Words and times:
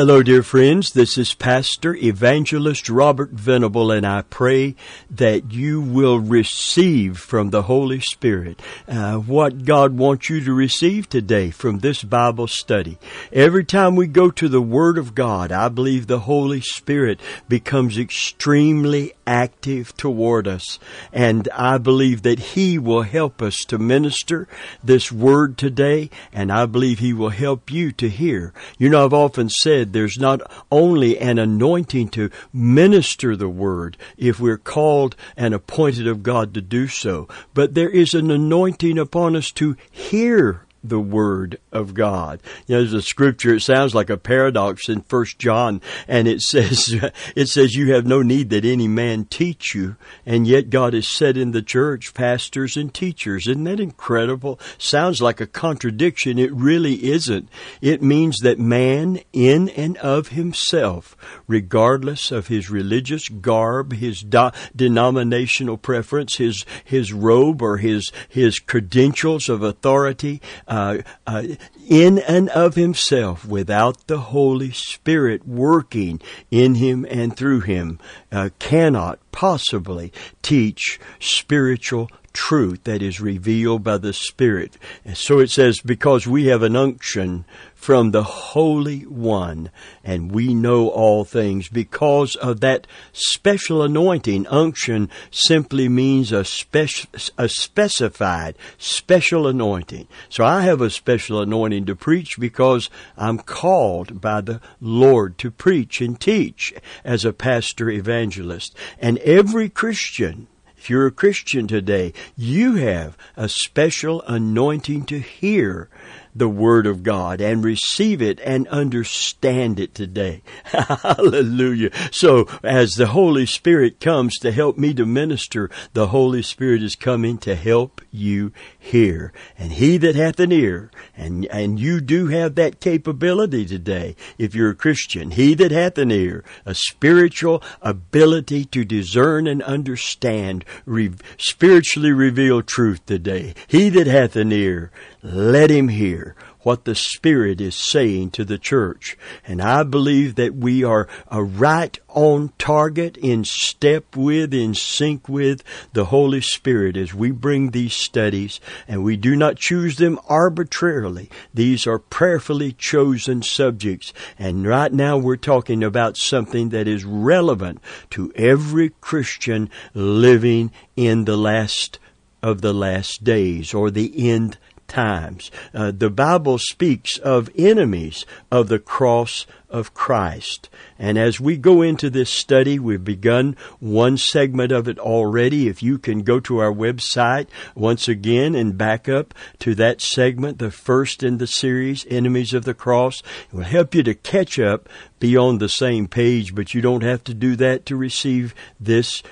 Hello, 0.00 0.22
dear 0.22 0.42
friends. 0.42 0.92
This 0.92 1.18
is 1.18 1.34
Pastor 1.34 1.94
Evangelist 1.94 2.88
Robert 2.88 3.32
Venable, 3.32 3.90
and 3.90 4.06
I 4.06 4.22
pray 4.22 4.74
that 5.10 5.52
you 5.52 5.82
will 5.82 6.18
receive 6.18 7.18
from 7.18 7.50
the 7.50 7.64
Holy 7.64 8.00
Spirit 8.00 8.62
uh, 8.88 9.16
what 9.16 9.66
God 9.66 9.98
wants 9.98 10.30
you 10.30 10.42
to 10.42 10.54
receive 10.54 11.10
today 11.10 11.50
from 11.50 11.80
this 11.80 12.02
Bible 12.02 12.46
study. 12.46 12.96
Every 13.30 13.62
time 13.62 13.94
we 13.94 14.06
go 14.06 14.30
to 14.30 14.48
the 14.48 14.62
Word 14.62 14.96
of 14.96 15.14
God, 15.14 15.52
I 15.52 15.68
believe 15.68 16.06
the 16.06 16.20
Holy 16.20 16.62
Spirit 16.62 17.20
becomes 17.46 17.98
extremely 17.98 19.12
active 19.26 19.94
toward 19.98 20.48
us, 20.48 20.78
and 21.12 21.46
I 21.54 21.76
believe 21.76 22.22
that 22.22 22.38
He 22.38 22.78
will 22.78 23.02
help 23.02 23.42
us 23.42 23.58
to 23.66 23.76
minister 23.76 24.48
this 24.82 25.12
Word 25.12 25.58
today, 25.58 26.08
and 26.32 26.50
I 26.50 26.64
believe 26.64 27.00
He 27.00 27.12
will 27.12 27.28
help 27.28 27.70
you 27.70 27.92
to 27.92 28.08
hear. 28.08 28.54
You 28.78 28.88
know, 28.88 29.04
I've 29.04 29.12
often 29.12 29.50
said 29.50 29.89
there's 29.92 30.18
not 30.18 30.40
only 30.70 31.18
an 31.18 31.38
anointing 31.38 32.08
to 32.10 32.30
minister 32.52 33.36
the 33.36 33.48
word 33.48 33.96
if 34.16 34.40
we're 34.40 34.58
called 34.58 35.16
and 35.36 35.54
appointed 35.54 36.06
of 36.06 36.22
God 36.22 36.54
to 36.54 36.60
do 36.60 36.86
so, 36.88 37.28
but 37.54 37.74
there 37.74 37.90
is 37.90 38.14
an 38.14 38.30
anointing 38.30 38.98
upon 38.98 39.36
us 39.36 39.50
to 39.52 39.76
hear 39.90 40.66
the 40.82 41.00
word 41.00 41.58
of 41.72 41.94
God. 41.94 42.40
You 42.66 42.76
know, 42.76 42.80
there's 42.80 42.92
a 42.92 43.02
scripture, 43.02 43.54
it 43.54 43.60
sounds 43.60 43.94
like 43.94 44.10
a 44.10 44.16
paradox 44.16 44.88
in 44.88 45.02
first 45.02 45.38
John, 45.38 45.80
and 46.08 46.26
it 46.26 46.40
says, 46.50 46.94
it 47.36 47.48
says 47.48 47.74
you 47.74 47.92
have 47.94 48.06
no 48.06 48.22
need 48.22 48.50
that 48.50 48.64
any 48.64 48.88
man 48.88 49.24
teach 49.26 49.74
you, 49.74 49.96
and 50.24 50.46
yet 50.46 50.70
God 50.70 50.94
has 50.94 51.08
set 51.08 51.36
in 51.36 51.52
the 51.52 51.62
church 51.62 52.14
pastors 52.14 52.76
and 52.76 52.92
teachers. 52.92 53.46
Isn't 53.46 53.64
that 53.64 53.80
incredible? 53.80 54.58
Sounds 54.78 55.20
like 55.20 55.40
a 55.40 55.46
contradiction. 55.46 56.38
It 56.38 56.52
really 56.52 57.10
isn't. 57.10 57.48
It 57.80 58.02
means 58.02 58.38
that 58.38 58.58
man 58.58 59.20
in 59.32 59.68
and 59.70 59.96
of 59.98 60.28
himself, 60.28 61.16
regardless 61.46 62.30
of 62.30 62.48
his 62.48 62.70
religious 62.70 63.28
garb, 63.28 63.92
his 63.92 64.22
do- 64.22 64.50
denominational 64.74 65.76
preference, 65.76 66.36
his, 66.36 66.64
his 66.84 67.12
robe 67.12 67.62
or 67.62 67.76
his, 67.78 68.10
his 68.28 68.58
credentials 68.58 69.48
of 69.48 69.62
authority, 69.62 70.40
uh, 70.70 70.98
uh, 71.26 71.42
in 71.88 72.18
and 72.20 72.48
of 72.50 72.76
himself 72.76 73.44
without 73.44 74.06
the 74.06 74.20
Holy 74.20 74.70
Spirit 74.70 75.46
working 75.46 76.20
in 76.50 76.76
him 76.76 77.04
and 77.10 77.36
through 77.36 77.60
him 77.60 77.98
uh, 78.30 78.50
cannot 78.60 79.18
possibly 79.32 80.12
teach 80.42 81.00
spiritual 81.18 82.08
truth 82.32 82.84
that 82.84 83.02
is 83.02 83.20
revealed 83.20 83.82
by 83.82 83.98
the 83.98 84.12
Spirit. 84.12 84.76
And 85.04 85.16
so 85.16 85.38
it 85.38 85.50
says, 85.50 85.80
because 85.80 86.26
we 86.26 86.46
have 86.46 86.62
an 86.62 86.76
unction 86.76 87.44
from 87.80 88.10
the 88.10 88.22
Holy 88.22 89.00
One, 89.06 89.70
and 90.04 90.30
we 90.30 90.54
know 90.54 90.88
all 90.88 91.24
things 91.24 91.68
because 91.68 92.36
of 92.36 92.60
that 92.60 92.86
special 93.12 93.82
anointing. 93.82 94.46
Unction 94.48 95.08
simply 95.30 95.88
means 95.88 96.30
a, 96.30 96.44
spec- 96.44 97.08
a 97.38 97.48
specified, 97.48 98.56
special 98.76 99.46
anointing. 99.46 100.06
So 100.28 100.44
I 100.44 100.60
have 100.60 100.82
a 100.82 100.90
special 100.90 101.40
anointing 101.40 101.86
to 101.86 101.96
preach 101.96 102.36
because 102.38 102.90
I'm 103.16 103.38
called 103.38 104.20
by 104.20 104.42
the 104.42 104.60
Lord 104.78 105.38
to 105.38 105.50
preach 105.50 106.02
and 106.02 106.20
teach 106.20 106.74
as 107.02 107.24
a 107.24 107.32
pastor 107.32 107.88
evangelist. 107.88 108.76
And 109.00 109.16
every 109.18 109.70
Christian 109.70 110.48
if 110.80 110.88
you're 110.88 111.06
a 111.06 111.10
Christian 111.12 111.66
today, 111.66 112.14
you 112.38 112.76
have 112.76 113.14
a 113.36 113.50
special 113.50 114.22
anointing 114.22 115.04
to 115.04 115.18
hear 115.18 115.90
the 116.34 116.48
Word 116.48 116.86
of 116.86 117.02
God 117.02 117.40
and 117.40 117.64
receive 117.64 118.22
it 118.22 118.40
and 118.40 118.68
understand 118.68 119.80
it 119.80 119.94
today. 119.94 120.42
Hallelujah. 120.64 121.90
So 122.10 122.46
as 122.62 122.92
the 122.92 123.08
Holy 123.08 123.46
Spirit 123.46 124.00
comes 124.00 124.38
to 124.38 124.52
help 124.52 124.78
me 124.78 124.94
to 124.94 125.06
minister, 125.06 125.70
the 125.92 126.08
Holy 126.08 126.42
Spirit 126.42 126.82
is 126.82 126.96
coming 126.96 127.38
to 127.38 127.54
help 127.54 128.00
you 128.10 128.52
hear. 128.78 129.32
And 129.58 129.72
he 129.72 129.96
that 129.98 130.14
hath 130.14 130.40
an 130.40 130.52
ear, 130.52 130.90
and, 131.16 131.46
and 131.46 131.78
you 131.78 132.00
do 132.00 132.28
have 132.28 132.54
that 132.54 132.80
capability 132.80 133.66
today 133.66 134.16
if 134.38 134.54
you're 134.54 134.70
a 134.70 134.74
Christian, 134.74 135.32
he 135.32 135.54
that 135.54 135.70
hath 135.70 135.98
an 135.98 136.10
ear, 136.10 136.44
a 136.64 136.74
spiritual 136.74 137.62
ability 137.82 138.64
to 138.66 138.84
discern 138.84 139.46
and 139.46 139.62
understand, 139.62 140.64
re- 140.86 141.12
spiritually 141.38 142.12
reveal 142.12 142.62
truth 142.62 143.04
today. 143.06 143.54
He 143.66 143.88
that 143.90 144.06
hath 144.06 144.36
an 144.36 144.52
ear, 144.52 144.90
let 145.22 145.70
him 145.70 145.88
hear 145.88 146.29
what 146.62 146.84
the 146.84 146.94
Spirit 146.94 147.60
is 147.60 147.74
saying 147.74 148.30
to 148.30 148.44
the 148.44 148.58
church. 148.58 149.16
And 149.46 149.62
I 149.62 149.82
believe 149.82 150.34
that 150.34 150.54
we 150.54 150.84
are 150.84 151.08
a 151.28 151.42
right 151.42 151.98
on 152.08 152.52
target, 152.58 153.16
in 153.16 153.44
step 153.44 154.16
with, 154.16 154.52
in 154.52 154.74
sync 154.74 155.28
with 155.28 155.62
the 155.92 156.06
Holy 156.06 156.40
Spirit 156.40 156.96
as 156.96 157.14
we 157.14 157.30
bring 157.30 157.70
these 157.70 157.94
studies, 157.94 158.60
and 158.88 159.04
we 159.04 159.16
do 159.16 159.36
not 159.36 159.56
choose 159.56 159.96
them 159.96 160.18
arbitrarily. 160.28 161.30
These 161.54 161.86
are 161.86 161.98
prayerfully 161.98 162.72
chosen 162.72 163.42
subjects, 163.42 164.12
and 164.38 164.66
right 164.66 164.92
now 164.92 165.16
we're 165.18 165.36
talking 165.36 165.82
about 165.82 166.16
something 166.16 166.70
that 166.70 166.88
is 166.88 167.04
relevant 167.04 167.80
to 168.10 168.32
every 168.34 168.90
Christian 169.00 169.70
living 169.94 170.72
in 170.96 171.24
the 171.24 171.36
last 171.36 171.98
of 172.42 172.62
the 172.62 172.72
last 172.72 173.22
days 173.22 173.74
or 173.74 173.90
the 173.90 174.30
end 174.30 174.56
times. 174.90 175.50
Uh, 175.72 175.92
the 175.92 176.10
Bible 176.10 176.58
speaks 176.58 177.16
of 177.18 177.48
enemies 177.56 178.26
of 178.50 178.68
the 178.68 178.78
cross 178.78 179.46
of 179.70 179.94
Christ. 179.94 180.68
And 180.98 181.16
as 181.16 181.40
we 181.40 181.56
go 181.56 181.80
into 181.82 182.10
this 182.10 182.28
study, 182.28 182.78
we've 182.78 183.02
begun 183.02 183.56
one 183.78 184.16
segment 184.16 184.72
of 184.72 184.88
it 184.88 184.98
already. 184.98 185.68
If 185.68 185.82
you 185.82 185.98
can 185.98 186.22
go 186.22 186.40
to 186.40 186.58
our 186.58 186.72
website 186.72 187.46
once 187.74 188.08
again 188.08 188.54
and 188.54 188.76
back 188.76 189.08
up 189.08 189.32
to 189.60 189.74
that 189.76 190.00
segment, 190.00 190.58
the 190.58 190.70
first 190.70 191.22
in 191.22 191.38
the 191.38 191.46
series, 191.46 192.06
Enemies 192.10 192.52
of 192.52 192.64
the 192.64 192.74
Cross, 192.74 193.22
it 193.50 193.56
will 193.56 193.62
help 193.62 193.94
you 193.94 194.02
to 194.02 194.14
catch 194.14 194.58
up, 194.58 194.88
be 195.18 195.36
on 195.36 195.58
the 195.58 195.68
same 195.68 196.08
page, 196.08 196.54
but 196.54 196.74
you 196.74 196.80
don't 196.80 197.02
have 197.02 197.22
to 197.24 197.34
do 197.34 197.54
that 197.56 197.86
to 197.86 197.96
receive 197.96 198.54
this 198.78 199.22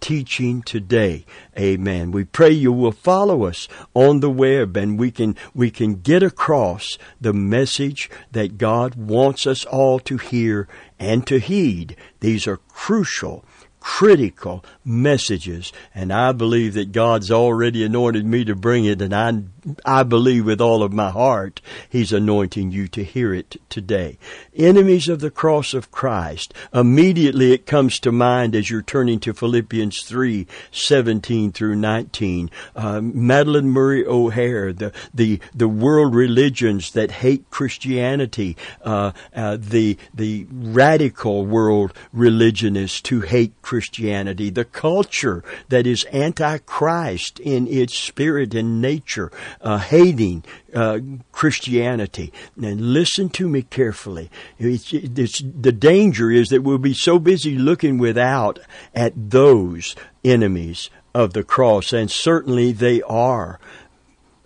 teaching 0.00 0.62
today. 0.62 1.24
Amen. 1.58 2.10
We 2.10 2.24
pray 2.24 2.50
you 2.50 2.72
will 2.72 2.92
follow 2.92 3.44
us 3.44 3.68
on 3.94 4.20
the 4.20 4.30
web 4.30 4.76
and 4.76 4.98
we 4.98 5.10
can, 5.10 5.36
we 5.54 5.70
can 5.70 5.96
get 5.96 6.22
across 6.22 6.98
the 7.20 7.32
message 7.32 8.10
that 8.32 8.58
God 8.58 8.94
wants 8.94 9.46
us 9.46 9.64
all 9.74 9.98
to 9.98 10.16
hear 10.16 10.68
and 11.00 11.26
to 11.26 11.38
heed. 11.38 11.96
These 12.20 12.46
are 12.46 12.58
crucial 12.68 13.44
critical 13.84 14.64
messages. 14.82 15.70
And 15.94 16.10
I 16.10 16.32
believe 16.32 16.72
that 16.72 16.90
God's 16.90 17.30
already 17.30 17.84
anointed 17.84 18.24
me 18.24 18.42
to 18.46 18.56
bring 18.56 18.86
it. 18.86 19.02
And 19.02 19.14
I, 19.14 19.42
I 19.84 20.02
believe 20.02 20.46
with 20.46 20.60
all 20.60 20.82
of 20.82 20.90
my 20.90 21.10
heart, 21.10 21.60
He's 21.90 22.10
anointing 22.10 22.72
you 22.72 22.88
to 22.88 23.04
hear 23.04 23.34
it 23.34 23.60
today. 23.68 24.18
Enemies 24.56 25.06
of 25.06 25.20
the 25.20 25.30
cross 25.30 25.74
of 25.74 25.90
Christ. 25.90 26.54
Immediately 26.72 27.52
it 27.52 27.66
comes 27.66 28.00
to 28.00 28.10
mind 28.10 28.56
as 28.56 28.70
you're 28.70 28.80
turning 28.80 29.20
to 29.20 29.34
Philippians 29.34 30.02
3, 30.02 30.46
17 30.72 31.52
through 31.52 31.76
19. 31.76 32.50
Uh, 32.74 33.00
Madalyn 33.00 33.66
Murray 33.66 34.06
O'Hair, 34.06 34.72
the, 34.72 34.92
the, 35.12 35.40
the 35.54 35.68
world 35.68 36.14
religions 36.14 36.92
that 36.92 37.10
hate 37.10 37.50
Christianity, 37.50 38.56
uh, 38.82 39.12
uh, 39.36 39.58
the, 39.60 39.98
the 40.14 40.46
radical 40.50 41.44
world 41.44 41.92
religionists 42.14 43.06
who 43.10 43.20
hate 43.20 43.52
Christianity 43.60 43.73
Christianity, 43.74 44.50
the 44.50 44.64
culture 44.64 45.42
that 45.68 45.84
is 45.84 46.06
antichrist 46.12 47.40
in 47.40 47.66
its 47.66 47.98
spirit 47.98 48.54
and 48.54 48.80
nature, 48.80 49.32
uh, 49.60 49.78
hating 49.78 50.44
uh, 50.72 51.00
Christianity. 51.32 52.32
And 52.56 52.92
listen 52.92 53.30
to 53.30 53.48
me 53.48 53.62
carefully. 53.62 54.30
It's, 54.60 54.92
it's, 54.92 55.42
the 55.42 55.72
danger 55.72 56.30
is 56.30 56.50
that 56.50 56.62
we'll 56.62 56.78
be 56.78 56.94
so 56.94 57.18
busy 57.18 57.56
looking 57.56 57.98
without 57.98 58.60
at 58.94 59.12
those 59.16 59.96
enemies 60.24 60.88
of 61.12 61.32
the 61.32 61.42
cross, 61.42 61.92
and 61.92 62.08
certainly 62.08 62.70
they 62.70 63.02
are, 63.02 63.58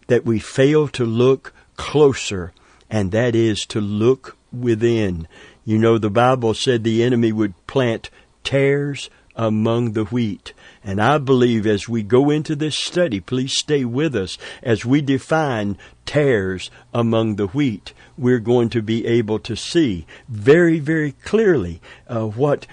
that 0.06 0.24
we 0.24 0.38
fail 0.38 0.88
to 0.88 1.04
look 1.04 1.52
closer, 1.76 2.54
and 2.88 3.12
that 3.12 3.34
is 3.34 3.66
to 3.66 3.78
look 3.82 4.38
within. 4.50 5.28
You 5.66 5.76
know, 5.76 5.98
the 5.98 6.08
Bible 6.08 6.54
said 6.54 6.82
the 6.82 7.02
enemy 7.02 7.30
would 7.30 7.52
plant 7.66 8.08
tares 8.42 9.10
among 9.38 9.92
the 9.92 10.04
wheat. 10.04 10.52
And 10.82 11.00
I 11.00 11.18
believe 11.18 11.66
as 11.66 11.88
we 11.88 12.02
go 12.02 12.28
into 12.28 12.56
this 12.56 12.76
study, 12.76 13.20
please 13.20 13.56
stay 13.56 13.84
with 13.84 14.16
us 14.16 14.36
as 14.62 14.84
we 14.84 15.00
define 15.00 15.78
tares 16.04 16.70
among 16.92 17.36
the 17.36 17.46
wheat. 17.46 17.94
We're 18.18 18.40
going 18.40 18.68
to 18.70 18.82
be 18.82 19.06
able 19.06 19.38
to 19.40 19.54
see 19.54 20.06
very, 20.28 20.80
very 20.80 21.12
clearly 21.12 21.80
uh, 22.08 22.26
what 22.26 22.66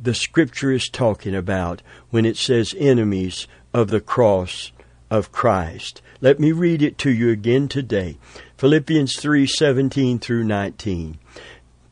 the 0.00 0.14
scripture 0.14 0.70
is 0.72 0.88
talking 0.88 1.34
about 1.34 1.82
when 2.10 2.24
it 2.24 2.36
says 2.36 2.74
enemies 2.78 3.48
of 3.74 3.88
the 3.88 4.00
cross 4.00 4.72
of 5.10 5.32
Christ. 5.32 6.00
Let 6.20 6.38
me 6.38 6.52
read 6.52 6.82
it 6.82 6.98
to 6.98 7.10
you 7.10 7.30
again 7.30 7.68
today. 7.68 8.16
Philippians 8.56 9.16
3:17 9.16 10.20
through 10.20 10.44
19. 10.44 11.18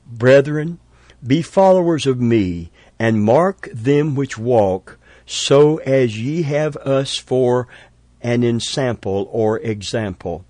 Brethren, 0.06 0.78
be 1.24 1.42
followers 1.42 2.06
of 2.06 2.20
me, 2.20 2.70
and 3.00 3.24
mark 3.24 3.66
them 3.72 4.14
which 4.14 4.36
walk, 4.36 4.98
so 5.24 5.78
as 5.78 6.20
ye 6.20 6.42
have 6.42 6.76
us 6.76 7.16
for 7.16 7.66
an 8.20 8.44
ensample 8.44 9.26
or 9.32 9.58
example. 9.60 10.44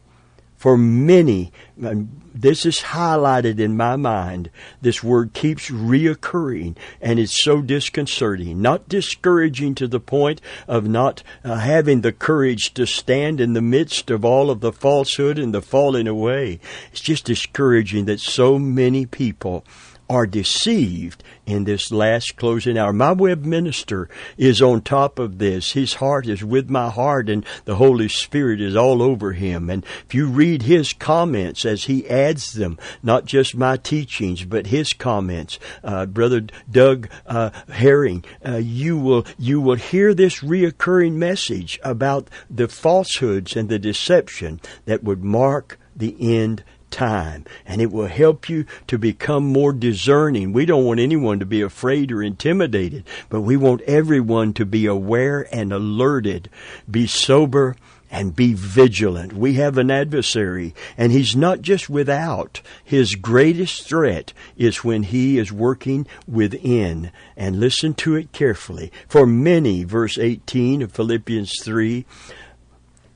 For 0.56 0.76
many, 0.76 1.52
this 1.78 2.66
is 2.66 2.80
highlighted 2.80 3.60
in 3.60 3.76
my 3.76 3.94
mind. 3.94 4.50
This 4.82 5.02
word 5.02 5.32
keeps 5.32 5.70
reoccurring 5.70 6.76
and 7.00 7.18
it's 7.20 7.42
so 7.42 7.62
disconcerting. 7.62 8.60
Not 8.60 8.88
discouraging 8.88 9.76
to 9.76 9.86
the 9.86 10.00
point 10.00 10.42
of 10.68 10.86
not 10.86 11.22
uh, 11.44 11.54
having 11.54 12.00
the 12.00 12.12
courage 12.12 12.74
to 12.74 12.84
stand 12.84 13.40
in 13.40 13.54
the 13.54 13.62
midst 13.62 14.10
of 14.10 14.24
all 14.24 14.50
of 14.50 14.60
the 14.60 14.72
falsehood 14.72 15.38
and 15.38 15.54
the 15.54 15.62
falling 15.62 16.08
away. 16.08 16.60
It's 16.90 17.00
just 17.00 17.24
discouraging 17.24 18.04
that 18.06 18.20
so 18.20 18.58
many 18.58 19.06
people 19.06 19.64
are 20.10 20.26
deceived 20.26 21.22
in 21.46 21.62
this 21.64 21.92
last 21.92 22.36
closing 22.36 22.76
hour. 22.76 22.92
My 22.92 23.12
web 23.12 23.44
minister 23.44 24.08
is 24.36 24.60
on 24.60 24.82
top 24.82 25.20
of 25.20 25.38
this. 25.38 25.72
His 25.72 25.94
heart 25.94 26.26
is 26.26 26.42
with 26.42 26.68
my 26.68 26.90
heart 26.90 27.30
and 27.30 27.46
the 27.64 27.76
Holy 27.76 28.08
Spirit 28.08 28.60
is 28.60 28.74
all 28.74 29.02
over 29.02 29.32
him. 29.32 29.70
And 29.70 29.84
if 30.04 30.12
you 30.12 30.26
read 30.26 30.62
his 30.62 30.92
comments 30.92 31.64
as 31.64 31.84
he 31.84 32.10
adds 32.10 32.54
them, 32.54 32.76
not 33.04 33.24
just 33.24 33.56
my 33.56 33.76
teachings, 33.76 34.44
but 34.44 34.66
his 34.66 34.92
comments, 34.92 35.60
uh, 35.84 36.06
Brother 36.06 36.42
Doug 36.68 37.08
uh, 37.26 37.50
Herring, 37.68 38.24
uh, 38.44 38.56
you 38.56 38.98
will 38.98 39.24
you 39.38 39.60
will 39.60 39.76
hear 39.76 40.12
this 40.12 40.40
reoccurring 40.40 41.14
message 41.14 41.78
about 41.84 42.28
the 42.50 42.66
falsehoods 42.66 43.54
and 43.54 43.68
the 43.68 43.78
deception 43.78 44.60
that 44.86 45.04
would 45.04 45.22
mark 45.22 45.78
the 45.94 46.16
end 46.18 46.64
time 46.90 47.44
and 47.66 47.80
it 47.80 47.90
will 47.90 48.06
help 48.06 48.48
you 48.48 48.64
to 48.86 48.98
become 48.98 49.44
more 49.44 49.72
discerning. 49.72 50.52
We 50.52 50.66
don't 50.66 50.84
want 50.84 51.00
anyone 51.00 51.38
to 51.38 51.46
be 51.46 51.62
afraid 51.62 52.12
or 52.12 52.22
intimidated, 52.22 53.04
but 53.28 53.42
we 53.42 53.56
want 53.56 53.82
everyone 53.82 54.52
to 54.54 54.66
be 54.66 54.86
aware 54.86 55.46
and 55.54 55.72
alerted, 55.72 56.50
be 56.90 57.06
sober 57.06 57.76
and 58.10 58.34
be 58.34 58.52
vigilant. 58.52 59.32
We 59.32 59.54
have 59.54 59.78
an 59.78 59.90
adversary 59.90 60.74
and 60.98 61.12
he's 61.12 61.36
not 61.36 61.62
just 61.62 61.88
without. 61.88 62.60
His 62.84 63.14
greatest 63.14 63.86
threat 63.86 64.32
is 64.56 64.82
when 64.82 65.04
he 65.04 65.38
is 65.38 65.52
working 65.52 66.06
within 66.26 67.12
and 67.36 67.60
listen 67.60 67.94
to 67.94 68.16
it 68.16 68.32
carefully. 68.32 68.90
For 69.08 69.26
many, 69.26 69.84
verse 69.84 70.18
18 70.18 70.82
of 70.82 70.92
Philippians 70.92 71.62
3, 71.62 72.04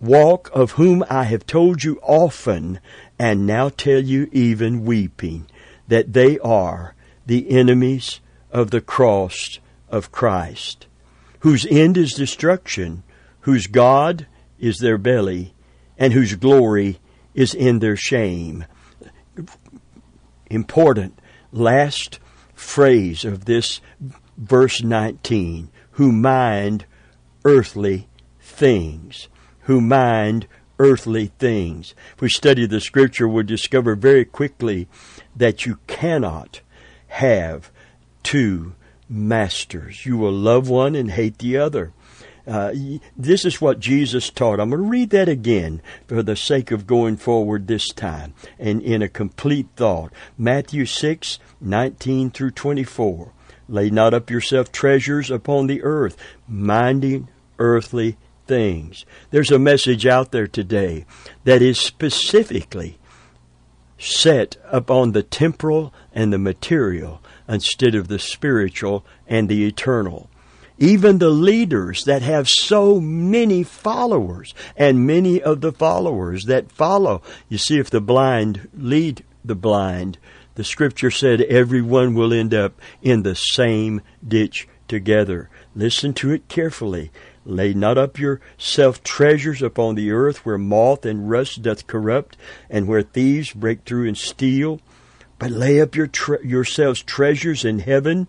walk 0.05 0.51
of 0.53 0.73
whom 0.73 1.05
I 1.09 1.25
have 1.25 1.47
told 1.47 1.83
you 1.83 1.99
often 2.03 2.81
and 3.19 3.47
now 3.47 3.69
tell 3.69 4.01
you 4.01 4.29
even 4.33 4.85
weeping 4.85 5.49
that 5.89 6.13
they 6.13 6.39
are 6.41 6.95
the 7.27 7.51
enemies 7.51 8.21
of 8.51 8.71
the 8.71 8.81
cross 8.81 9.59
of 9.89 10.13
Christ, 10.13 10.87
whose 11.41 11.67
end 11.67 11.97
is 11.97 12.13
destruction, 12.13 13.03
whose 13.41 13.67
God 13.67 14.27
is 14.59 14.79
their 14.79 14.99
belly, 14.99 15.55
and 15.99 16.13
whose 16.13 16.35
glory 16.35 16.99
is 17.35 17.55
in 17.55 17.79
their 17.79 17.97
shame. 17.97 18.65
Important 20.51 21.19
last 21.53 22.19
phrase 22.55 23.25
of 23.25 23.45
this 23.45 23.81
verse 24.37 24.83
19 24.83 25.71
who 25.93 26.11
mind 26.11 26.85
earthly 27.45 28.09
things, 28.41 29.29
who 29.65 29.81
mind 29.81 30.47
earthly 30.79 31.27
things. 31.39 31.95
If 32.15 32.21
we 32.21 32.29
study 32.29 32.67
the 32.67 32.81
scripture, 32.81 33.29
we'll 33.29 33.45
discover 33.45 33.95
very 33.95 34.25
quickly 34.25 34.89
that 35.37 35.67
you 35.67 35.79
cannot 35.87 36.61
have 37.09 37.71
two 38.23 38.75
masters. 39.09 40.05
You 40.05 40.17
will 40.17 40.33
love 40.33 40.69
one 40.69 40.95
and 40.95 41.11
hate 41.11 41.39
the 41.39 41.57
other. 41.57 41.93
Uh, 42.47 42.75
this 43.17 43.45
is 43.47 43.61
what 43.61 43.81
Jesus 43.81 44.29
taught. 44.29 44.61
I'm 44.61 44.71
going 44.71 44.83
to 44.83 44.89
read 44.89 45.11
that 45.11 45.29
again 45.29 45.81
for 46.07 46.23
the 46.23 46.37
sake 46.37 46.71
of 46.71 46.87
going 46.87 47.17
forward 47.17 47.67
this 47.67 47.89
time 47.89 48.35
and 48.59 48.83
in 48.83 49.01
a 49.01 49.09
complete 49.09 49.69
thought. 49.77 50.13
Matthew 50.37 50.85
6, 50.85 51.39
19 51.61 52.31
through 52.31 52.51
24. 52.51 53.33
Lay 53.67 53.89
not 53.89 54.13
up 54.13 54.31
yourself 54.31 54.71
treasures 54.71 55.31
upon 55.31 55.69
the 55.69 55.83
earth, 55.83 56.19
minding 56.47 57.29
earthly 57.59 58.19
things. 58.47 59.05
There's 59.31 59.51
a 59.51 59.59
message 59.59 60.07
out 60.07 60.31
there 60.31 60.47
today 60.47 61.05
that 61.45 61.63
is 61.63 61.79
specifically 61.79 62.99
set 63.99 64.57
upon 64.71 65.13
the 65.13 65.23
temporal 65.23 65.93
and 66.13 66.33
the 66.33 66.39
material 66.39 67.23
instead 67.49 67.95
of 67.95 68.09
the 68.09 68.19
spiritual 68.19 69.05
and 69.27 69.49
the 69.49 69.65
eternal. 69.65 70.29
Even 70.79 71.19
the 71.19 71.31
leaders 71.31 72.05
that 72.05 72.23
have 72.23 72.49
so 72.49 73.01
many 73.01 73.63
followers 73.63 74.55
and 74.77 75.07
many 75.07 75.41
of 75.41 75.61
the 75.61 75.73
followers 75.73 76.47
that 76.47 76.73
follow. 76.73 77.23
You 77.49 77.59
see, 77.59 77.79
if 77.79 77.91
the 77.91 78.01
blind 78.01 78.69
lead 78.75 79.25
the 79.45 79.55
blind, 79.55 80.19
the 80.57 80.65
scripture 80.65 81.11
said 81.11 81.43
everyone 81.43 82.15
will 82.15 82.33
end 82.33 82.53
up 82.55 82.81
in 83.03 83.23
the 83.23 83.37
same 83.37 84.01
ditch 84.27 84.67
together. 84.89 85.49
Listen 85.77 86.13
to 86.15 86.33
it 86.33 86.49
carefully. 86.49 87.11
Lay 87.47 87.75
not 87.75 87.99
up 87.99 88.19
yourself 88.19 89.03
treasures 89.03 89.61
upon 89.61 89.95
the 89.95 90.11
earth 90.11 90.47
where 90.47 90.57
moth 90.57 91.05
and 91.05 91.29
rust 91.29 91.63
doth 91.63 91.87
corrupt, 91.87 92.39
and 92.71 92.89
where 92.89 93.03
thieves 93.03 93.53
break 93.53 93.85
through 93.85 94.09
and 94.09 94.17
steal. 94.17 94.81
But 95.39 95.51
lay 95.51 95.81
up 95.81 95.95
your 95.95 96.07
tre- 96.07 96.39
yourselves 96.43 97.03
treasures 97.03 97.65
in 97.65 97.81
heaven, 97.81 98.29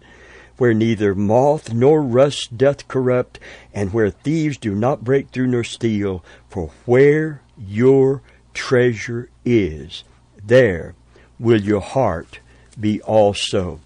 where 0.58 0.74
neither 0.74 1.16
moth 1.16 1.74
nor 1.74 2.02
rust 2.02 2.58
doth 2.58 2.88
corrupt, 2.90 3.40
and 3.74 3.94
where 3.94 4.10
thieves 4.10 4.58
do 4.58 4.76
not 4.76 5.04
break 5.06 5.30
through 5.30 5.48
nor 5.48 5.64
steal. 5.64 6.24
For 6.50 6.72
where 6.86 7.42
your 7.58 8.22
treasure 8.54 9.30
is, 9.46 10.04
there 10.44 10.94
will 11.40 11.62
your 11.62 11.82
heart 11.82 12.40
be 12.78 13.02
also. 13.02 13.80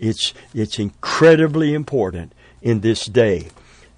It's, 0.00 0.34
it's 0.52 0.80
incredibly 0.80 1.72
important 1.72 2.32
in 2.60 2.80
this 2.80 3.06
day 3.06 3.48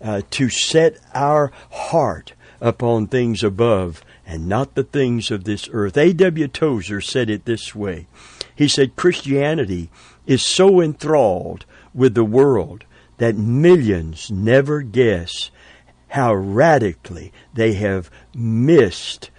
uh, 0.04 0.20
to 0.30 0.48
set 0.50 0.98
our 1.14 1.50
heart 1.70 2.34
upon 2.60 3.06
things 3.06 3.42
above 3.42 4.04
and 4.26 4.46
not 4.48 4.74
the 4.74 4.84
things 4.84 5.30
of 5.30 5.44
this 5.44 5.68
earth. 5.72 5.96
A.W. 5.96 6.46
Tozer 6.48 7.00
said 7.00 7.30
it 7.30 7.46
this 7.46 7.74
way. 7.74 8.06
He 8.54 8.68
said 8.68 8.96
Christianity 8.96 9.90
is 10.26 10.44
so 10.44 10.80
enthralled 10.80 11.64
with 11.92 12.14
the 12.14 12.24
world 12.24 12.84
that 13.16 13.36
millions 13.36 14.30
never 14.30 14.82
guess 14.82 15.50
how 16.08 16.34
radically 16.34 17.32
they 17.54 17.72
have 17.72 18.10
missed 18.34 19.30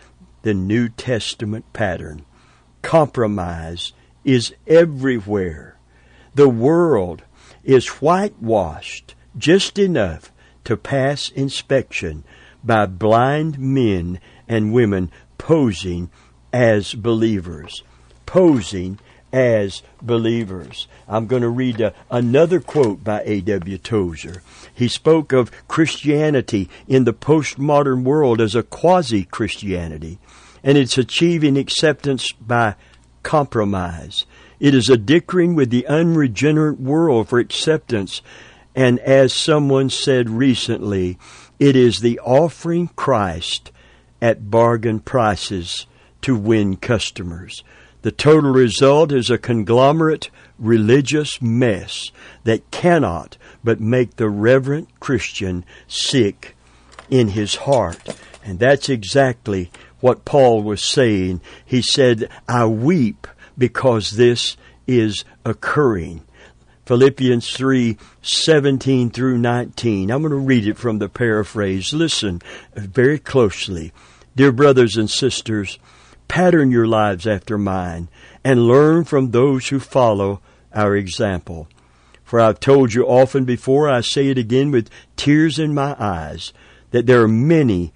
the 0.42 0.54
New 0.54 0.90
Testament 0.90 1.72
pattern. 1.74 2.26
Compromise 2.82 3.94
is 4.24 4.54
everywhere. 4.68 5.78
The 6.34 6.50
world 6.50 7.24
is 7.64 7.88
whitewashed 7.88 9.16
just 9.38 9.80
enough 9.80 10.32
to 10.66 10.78
pass 10.78 11.30
inspection 11.30 12.24
by 12.64 12.86
blind 12.86 13.58
men 13.58 14.20
and 14.48 14.74
women 14.74 15.12
posing 15.38 16.10
as 16.52 16.94
believers. 16.94 17.84
Posing 18.26 19.00
as 19.32 19.82
believers. 20.02 20.88
I'm 21.08 21.28
going 21.28 21.42
to 21.42 21.50
read 21.50 21.82
a, 21.82 21.94
another 22.10 22.62
quote 22.62 23.04
by 23.04 23.22
A.W. 23.26 23.78
Tozer. 23.80 24.42
He 24.74 24.88
spoke 24.88 25.34
of 25.34 25.52
Christianity 25.68 26.70
in 26.88 27.04
the 27.04 27.14
postmodern 27.14 28.04
world 28.04 28.40
as 28.40 28.56
a 28.56 28.64
quasi 28.64 29.26
Christianity, 29.26 30.20
and 30.64 30.78
it's 30.78 30.98
achieving 30.98 31.58
acceptance 31.58 32.32
by 32.32 32.76
compromise. 33.24 34.26
It 34.60 34.74
is 34.74 34.90
a 34.90 34.98
dickering 34.98 35.54
with 35.54 35.70
the 35.70 35.86
unregenerate 35.86 36.80
world 36.80 37.28
for 37.28 37.40
acceptance 37.40 38.22
and 38.76 39.00
as 39.00 39.34
someone 39.34 39.90
said 39.90 40.30
recently, 40.30 41.18
it 41.60 41.76
is 41.76 42.00
the 42.00 42.20
offering 42.20 42.90
Christ 42.90 43.72
at 44.22 44.52
bargain 44.52 45.00
prices 45.00 45.88
to 46.22 46.36
win 46.36 46.76
customers. 46.76 47.64
The 48.02 48.12
total 48.12 48.52
result 48.52 49.12
is 49.12 49.30
a 49.30 49.38
conglomerate 49.38 50.30
religious 50.60 51.42
mess 51.42 52.12
that 52.44 52.70
cannot 52.70 53.38
but 53.64 53.80
make 53.80 54.18
the 54.18 54.30
reverent 54.30 55.00
Christian 55.00 55.66
sick 55.88 56.56
in 57.10 57.30
his 57.30 57.56
heart. 57.56 58.16
And 58.44 58.60
that's 58.60 58.90
exactly 58.90 59.72
what 60.02 60.26
Paul 60.26 60.62
was 60.62 60.84
saying. 60.84 61.42
He 61.66 61.82
said, 61.82 62.30
I 62.48 62.68
weep 62.68 63.26
because 63.58 64.12
this 64.12 64.56
is 64.86 65.26
occurring. 65.44 66.24
Philippians 66.86 67.52
3 67.52 67.98
17 68.22 69.10
through 69.10 69.38
19. 69.38 70.12
I'm 70.12 70.22
going 70.22 70.32
to 70.32 70.38
read 70.38 70.68
it 70.68 70.78
from 70.78 71.00
the 71.00 71.10
paraphrase. 71.10 71.94
Listen 71.94 72.42
very 72.76 73.18
closely. 73.18 73.92
Dear 74.36 74.52
brothers 74.52 74.98
and 74.98 75.10
sisters, 75.10 75.80
pattern 76.28 76.72
your 76.72 76.88
lives 76.88 77.26
after 77.26 77.58
mine 77.58 78.10
and 78.44 78.68
learn 78.68 79.04
from 79.04 79.32
those 79.32 79.70
who 79.70 79.80
follow 79.80 80.42
our 80.74 80.96
example. 80.96 81.68
For 82.24 82.40
I've 82.40 82.60
told 82.60 82.94
you 82.94 83.06
often 83.08 83.46
before, 83.46 83.90
I 83.90 84.02
say 84.02 84.28
it 84.28 84.38
again 84.38 84.72
with 84.72 84.90
tears 85.16 85.58
in 85.58 85.74
my 85.74 85.96
eyes, 85.98 86.54
that 86.92 87.06
there 87.06 87.22
are 87.22 87.28
many 87.28 87.94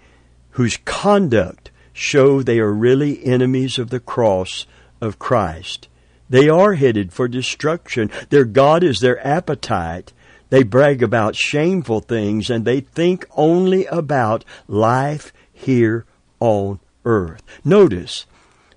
whose 0.51 0.77
conduct 0.77 1.71
show 1.93 2.41
they 2.41 2.59
are 2.59 2.71
really 2.71 3.23
enemies 3.25 3.77
of 3.77 3.89
the 3.89 3.99
cross 3.99 4.65
of 5.01 5.19
Christ. 5.19 5.88
They 6.29 6.47
are 6.47 6.73
headed 6.73 7.11
for 7.11 7.27
destruction. 7.27 8.11
Their 8.29 8.45
God 8.45 8.83
is 8.83 8.99
their 8.99 9.25
appetite. 9.25 10.13
They 10.49 10.63
brag 10.63 11.01
about 11.03 11.35
shameful 11.35 12.01
things 12.01 12.49
and 12.49 12.65
they 12.65 12.81
think 12.81 13.25
only 13.35 13.85
about 13.87 14.45
life 14.67 15.33
here 15.51 16.05
on 16.39 16.79
earth. 17.05 17.43
Notice 17.63 18.25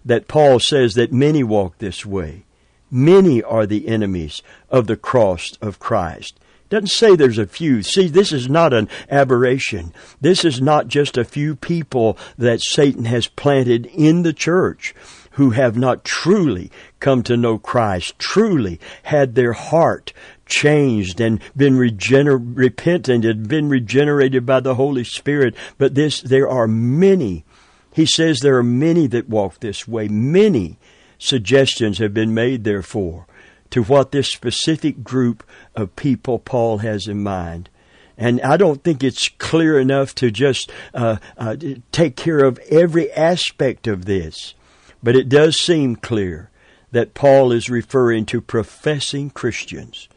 that 0.04 0.28
Paul 0.28 0.58
says 0.58 0.94
that 0.94 1.12
many 1.12 1.42
walk 1.42 1.78
this 1.78 2.04
way. 2.04 2.44
Many 2.90 3.42
are 3.42 3.66
the 3.66 3.88
enemies 3.88 4.42
of 4.68 4.86
the 4.86 4.96
cross 4.96 5.56
of 5.62 5.78
Christ. 5.78 6.38
Doesn't 6.72 6.86
say 6.86 7.14
there's 7.16 7.36
a 7.36 7.46
few. 7.46 7.82
See, 7.82 8.08
this 8.08 8.32
is 8.32 8.48
not 8.48 8.72
an 8.72 8.88
aberration. 9.10 9.92
This 10.22 10.42
is 10.42 10.58
not 10.62 10.88
just 10.88 11.18
a 11.18 11.24
few 11.24 11.54
people 11.54 12.16
that 12.38 12.62
Satan 12.62 13.04
has 13.04 13.26
planted 13.26 13.84
in 13.84 14.22
the 14.22 14.32
church 14.32 14.94
who 15.32 15.50
have 15.50 15.76
not 15.76 16.02
truly 16.02 16.70
come 16.98 17.22
to 17.24 17.36
know 17.36 17.58
Christ, 17.58 18.18
truly 18.18 18.80
had 19.02 19.34
their 19.34 19.52
heart 19.52 20.14
changed 20.46 21.20
and 21.20 21.42
been 21.54 21.74
regener- 21.74 22.40
repentant 22.42 23.26
and 23.26 23.46
been 23.46 23.68
regenerated 23.68 24.46
by 24.46 24.60
the 24.60 24.76
Holy 24.76 25.04
Spirit. 25.04 25.54
But 25.76 25.94
this, 25.94 26.22
there 26.22 26.48
are 26.48 26.66
many. 26.66 27.44
He 27.92 28.06
says 28.06 28.38
there 28.38 28.56
are 28.56 28.62
many 28.62 29.06
that 29.08 29.28
walk 29.28 29.60
this 29.60 29.86
way. 29.86 30.08
Many 30.08 30.78
suggestions 31.18 31.98
have 31.98 32.14
been 32.14 32.32
made, 32.32 32.64
therefore, 32.64 33.26
to 33.72 33.82
what 33.82 34.12
this 34.12 34.30
specific 34.30 35.02
group 35.02 35.42
of 35.74 35.96
people 35.96 36.38
Paul 36.38 36.78
has 36.78 37.06
in 37.06 37.22
mind. 37.22 37.68
And 38.16 38.40
I 38.42 38.56
don't 38.56 38.84
think 38.84 39.02
it's 39.02 39.28
clear 39.28 39.80
enough 39.80 40.14
to 40.16 40.30
just 40.30 40.70
uh, 40.94 41.16
uh, 41.36 41.56
take 41.90 42.14
care 42.14 42.44
of 42.44 42.58
every 42.70 43.10
aspect 43.12 43.86
of 43.86 44.04
this. 44.04 44.54
But 45.02 45.16
it 45.16 45.28
does 45.28 45.58
seem 45.58 45.96
clear 45.96 46.50
that 46.92 47.14
Paul 47.14 47.50
is 47.50 47.70
referring 47.70 48.26
to 48.26 48.40
professing 48.40 49.30
Christians 49.30 50.08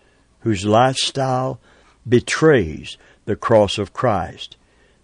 whose 0.41 0.65
lifestyle 0.65 1.59
betrays 2.07 2.97
the 3.23 3.37
cross 3.37 3.77
of 3.77 3.93
Christ. 3.93 4.57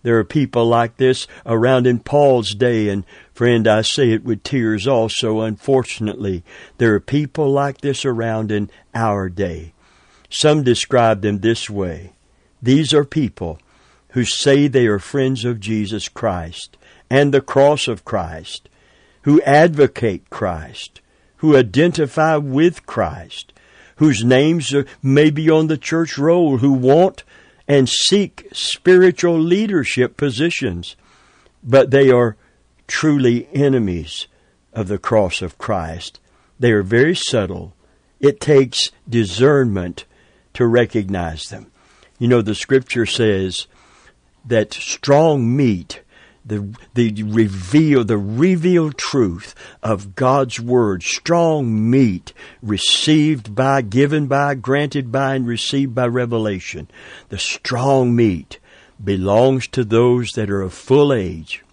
There 0.03 0.17
are 0.17 0.24
people 0.24 0.65
like 0.65 0.98
this 0.98 1.27
around 1.46 1.86
in 1.86 2.00
Paul's 2.00 2.55
day, 2.55 2.89
and 2.89 3.05
friend, 3.34 3.67
I 3.67 3.81
say 3.81 4.12
it 4.12 4.24
with 4.24 4.43
tears 4.43 4.88
also, 4.88 5.41
unfortunately. 5.41 6.43
There 6.77 6.96
are 6.96 7.00
people 7.00 7.51
like 7.51 7.81
this 7.81 8.03
around 8.03 8.51
in 8.51 8.70
our 8.96 9.29
day. 9.29 9.74
Some 10.29 10.63
describe 10.63 11.22
them 11.22 11.39
this 11.39 11.70
way. 11.70 12.13
These 12.62 12.93
are 12.93 13.05
people 13.05 13.60
who 14.10 14.24
say 14.24 14.67
they 14.67 14.88
are 14.88 15.00
friends 15.00 15.46
of 15.46 15.60
Jesus 15.60 16.10
Christ 16.10 16.77
and 17.10 17.34
the 17.34 17.41
cross 17.41 17.88
of 17.88 18.05
Christ, 18.05 18.70
who 19.24 19.41
advocate 19.41 20.29
Christ, 20.29 21.01
who 21.38 21.55
identify 21.55 22.38
with 22.38 22.86
Christ, 22.86 23.53
whose 23.98 24.24
names 24.24 24.74
may 25.03 25.29
be 25.29 25.50
on 25.50 25.67
the 25.67 25.77
church 25.77 26.17
roll, 26.17 26.58
who 26.58 26.72
want 26.72 27.24
and 27.72 27.88
seek 27.88 28.50
spiritual 28.51 29.40
leadership 29.40 30.18
positions, 30.18 30.98
but 31.63 31.90
they 31.90 32.12
are 32.12 32.36
truly 32.86 33.48
enemies 33.54 34.28
of 34.74 34.90
the 34.90 34.98
cross 34.98 35.42
of 35.42 35.58
Christ. 35.58 36.20
They 36.60 36.74
are 36.74 36.84
very 36.84 37.16
subtle. 37.16 37.74
It 38.20 38.42
takes 38.42 38.92
discernment 39.08 40.04
to 40.54 40.68
recognize 40.68 41.48
them. 41.48 41.72
You 42.20 42.28
know, 42.28 42.42
the 42.42 42.56
scripture 42.56 43.06
says 43.06 43.68
that 44.44 44.74
strong 44.74 45.56
meat 45.56 46.01
the 46.46 46.76
the 46.94 47.24
reveal 47.24 48.04
the 48.04 48.18
revealed 48.18 48.98
truth 48.98 49.54
of 49.84 50.16
God's 50.16 50.60
word, 50.60 51.04
strong 51.04 51.90
meat 51.90 52.34
received 52.62 53.54
by, 53.54 53.82
given 53.82 54.28
by, 54.28 54.56
granted 54.56 55.12
by, 55.12 55.36
and 55.36 55.46
received 55.48 55.94
by 55.94 56.08
revelation. 56.08 56.90
The 57.30 57.38
strong 57.38 58.16
meat 58.16 58.60
belongs 59.04 59.68
to 59.70 59.84
those 59.84 60.34
that 60.34 60.50
are 60.50 60.62
of 60.62 60.74
full 60.74 61.14
age, 61.14 61.64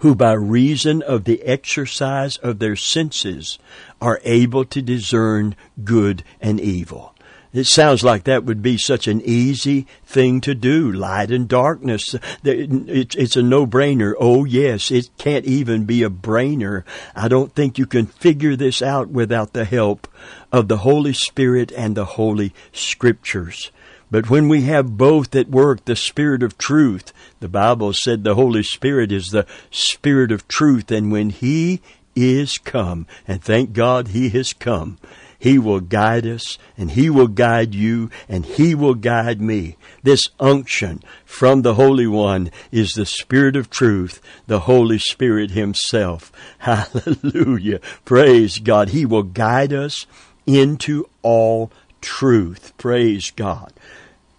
who 0.00 0.14
by 0.14 0.32
reason 0.32 1.02
of 1.02 1.24
the 1.24 1.42
exercise 1.42 2.36
of 2.38 2.58
their 2.58 2.76
senses 2.76 3.58
are 4.00 4.20
able 4.24 4.64
to 4.66 4.82
discern 4.82 5.54
good 5.84 6.22
and 6.40 6.60
evil. 6.60 7.14
It 7.52 7.66
sounds 7.66 8.04
like 8.04 8.24
that 8.24 8.44
would 8.44 8.62
be 8.62 8.78
such 8.78 9.08
an 9.08 9.20
easy 9.22 9.88
thing 10.04 10.40
to 10.42 10.54
do. 10.54 10.92
Light 10.92 11.32
and 11.32 11.48
darkness. 11.48 12.14
It's 12.44 13.36
a 13.36 13.42
no-brainer. 13.42 14.14
Oh 14.20 14.44
yes, 14.44 14.92
it 14.92 15.10
can't 15.18 15.44
even 15.44 15.84
be 15.84 16.04
a 16.04 16.10
brainer. 16.10 16.84
I 17.16 17.26
don't 17.26 17.52
think 17.52 17.76
you 17.76 17.86
can 17.86 18.06
figure 18.06 18.54
this 18.54 18.80
out 18.80 19.08
without 19.08 19.52
the 19.52 19.64
help 19.64 20.06
of 20.52 20.68
the 20.68 20.78
Holy 20.78 21.12
Spirit 21.12 21.72
and 21.72 21.96
the 21.96 22.04
Holy 22.04 22.54
Scriptures. 22.72 23.72
But 24.12 24.30
when 24.30 24.48
we 24.48 24.62
have 24.62 24.96
both 24.96 25.34
at 25.34 25.48
work, 25.48 25.84
the 25.84 25.96
Spirit 25.96 26.42
of 26.42 26.58
truth, 26.58 27.12
the 27.40 27.48
Bible 27.48 27.92
said 27.92 28.22
the 28.22 28.34
Holy 28.34 28.62
Spirit 28.62 29.12
is 29.12 29.28
the 29.28 29.46
Spirit 29.70 30.32
of 30.32 30.48
truth, 30.48 30.90
and 30.90 31.12
when 31.12 31.30
He 31.30 31.80
is 32.16 32.58
come, 32.58 33.06
and 33.26 33.42
thank 33.42 33.72
God 33.72 34.08
He 34.08 34.28
has 34.30 34.52
come, 34.52 34.98
he 35.40 35.58
will 35.58 35.80
guide 35.80 36.26
us 36.26 36.58
and 36.76 36.90
He 36.90 37.08
will 37.08 37.26
guide 37.26 37.74
you 37.74 38.10
and 38.28 38.44
He 38.44 38.74
will 38.74 38.94
guide 38.94 39.40
me. 39.40 39.78
This 40.02 40.24
unction 40.38 41.02
from 41.24 41.62
the 41.62 41.74
Holy 41.74 42.06
One 42.06 42.50
is 42.70 42.92
the 42.92 43.06
Spirit 43.06 43.56
of 43.56 43.70
truth, 43.70 44.20
the 44.46 44.60
Holy 44.60 44.98
Spirit 44.98 45.52
Himself. 45.52 46.30
Hallelujah. 46.58 47.80
Praise 48.04 48.58
God. 48.58 48.90
He 48.90 49.06
will 49.06 49.22
guide 49.22 49.72
us 49.72 50.06
into 50.46 51.08
all 51.22 51.72
truth. 52.02 52.74
Praise 52.76 53.30
God. 53.30 53.72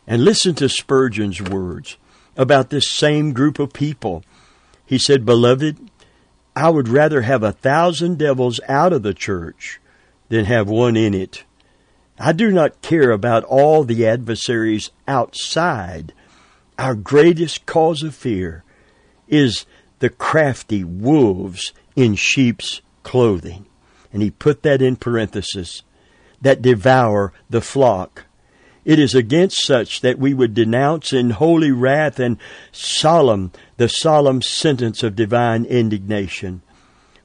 And 0.05 0.23
listen 0.23 0.53
to 0.55 0.69
Spurgeon's 0.69 1.41
words 1.41 1.97
about 2.37 2.69
this 2.69 2.87
same 2.87 3.33
group 3.33 3.57
of 3.57 3.73
people. 3.73 4.23
He 4.85 4.99
said, 4.99 5.25
Beloved, 5.25 5.79
I 6.55 6.69
would 6.69 6.87
rather 6.87 7.23
have 7.23 7.41
a 7.41 7.53
thousand 7.53 8.19
devils 8.19 8.59
out 8.67 8.93
of 8.93 9.01
the 9.01 9.15
church 9.15 9.79
than 10.31 10.45
have 10.45 10.69
one 10.69 10.95
in 10.95 11.13
it. 11.13 11.43
I 12.17 12.31
do 12.31 12.51
not 12.51 12.81
care 12.81 13.11
about 13.11 13.43
all 13.43 13.83
the 13.83 14.07
adversaries 14.07 14.89
outside. 15.05 16.13
Our 16.79 16.95
greatest 16.95 17.65
cause 17.65 18.01
of 18.01 18.15
fear 18.15 18.63
is 19.27 19.65
the 19.99 20.09
crafty 20.09 20.85
wolves 20.85 21.73
in 21.97 22.15
sheep's 22.15 22.81
clothing. 23.03 23.65
And 24.13 24.21
he 24.21 24.31
put 24.31 24.63
that 24.63 24.81
in 24.81 24.95
parenthesis 24.95 25.83
that 26.41 26.61
devour 26.61 27.33
the 27.49 27.61
flock. 27.61 28.23
It 28.85 28.99
is 28.99 29.13
against 29.13 29.65
such 29.65 29.99
that 29.99 30.17
we 30.17 30.33
would 30.33 30.53
denounce 30.53 31.11
in 31.11 31.31
holy 31.31 31.71
wrath 31.71 32.19
and 32.19 32.37
solemn 32.71 33.51
the 33.75 33.89
solemn 33.89 34.41
sentence 34.41 35.03
of 35.03 35.17
divine 35.17 35.65
indignation. 35.65 36.61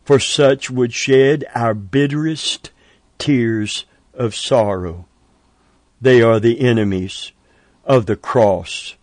For 0.04 0.18
such 0.18 0.72
would 0.72 0.92
shed 0.92 1.44
our 1.54 1.72
bitterest 1.72 2.72
tears 3.18 3.84
of 4.14 4.34
sorrow. 4.34 5.06
They 6.00 6.22
are 6.22 6.40
the 6.40 6.60
enemies 6.60 7.32
of 7.84 8.06
the 8.06 8.16
cross 8.16 8.96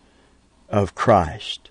of 0.70 0.96
Christ. 0.96 1.70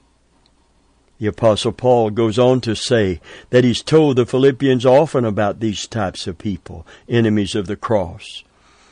The 1.19 1.29
apostle 1.29 1.71
Paul 1.73 2.11
goes 2.11 2.39
on 2.39 2.61
to 2.63 2.75
say 2.75 3.21
that 3.51 3.63
he's 3.63 3.83
told 3.83 4.17
the 4.17 4.27
Philippians 4.27 4.85
often 4.85 5.25
about 5.25 5.61
these 5.61 5.87
types 5.87 6.27
of 6.27 6.39
people, 6.39 6.85
enemies 7.09 7.55
of 7.55 7.69
the 7.69 7.77
cross. 7.77 8.43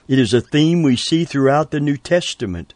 It 0.06 0.18
is 0.18 0.32
a 0.32 0.40
theme 0.40 0.82
we 0.82 0.94
see 0.94 1.24
throughout 1.24 1.72
the 1.72 1.80
New 1.80 1.96
Testament. 1.96 2.74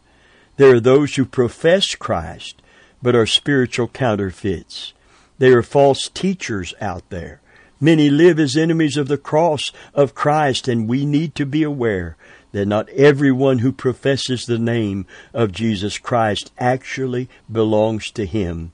There 0.57 0.75
are 0.75 0.79
those 0.81 1.15
who 1.15 1.25
profess 1.25 1.95
Christ, 1.95 2.61
but 3.01 3.15
are 3.15 3.25
spiritual 3.25 3.87
counterfeits. 3.87 4.93
There 5.37 5.57
are 5.57 5.63
false 5.63 6.09
teachers 6.09 6.73
out 6.81 7.09
there. 7.09 7.41
Many 7.81 8.09
live 8.09 8.39
as 8.39 8.55
enemies 8.55 8.95
of 8.95 9.09
the 9.09 9.17
cross 9.17 9.71
of 9.93 10.15
Christ, 10.15 10.69
and 10.69 10.87
we 10.87 11.05
need 11.05 11.35
to 11.35 11.45
be 11.45 11.61
aware 11.61 12.15
that 12.53 12.67
not 12.67 12.87
everyone 12.89 13.59
who 13.59 13.73
professes 13.73 14.45
the 14.45 14.57
name 14.57 15.05
of 15.33 15.51
Jesus 15.51 15.97
Christ 15.97 16.53
actually 16.57 17.27
belongs 17.51 18.11
to 18.11 18.25
Him. 18.25 18.71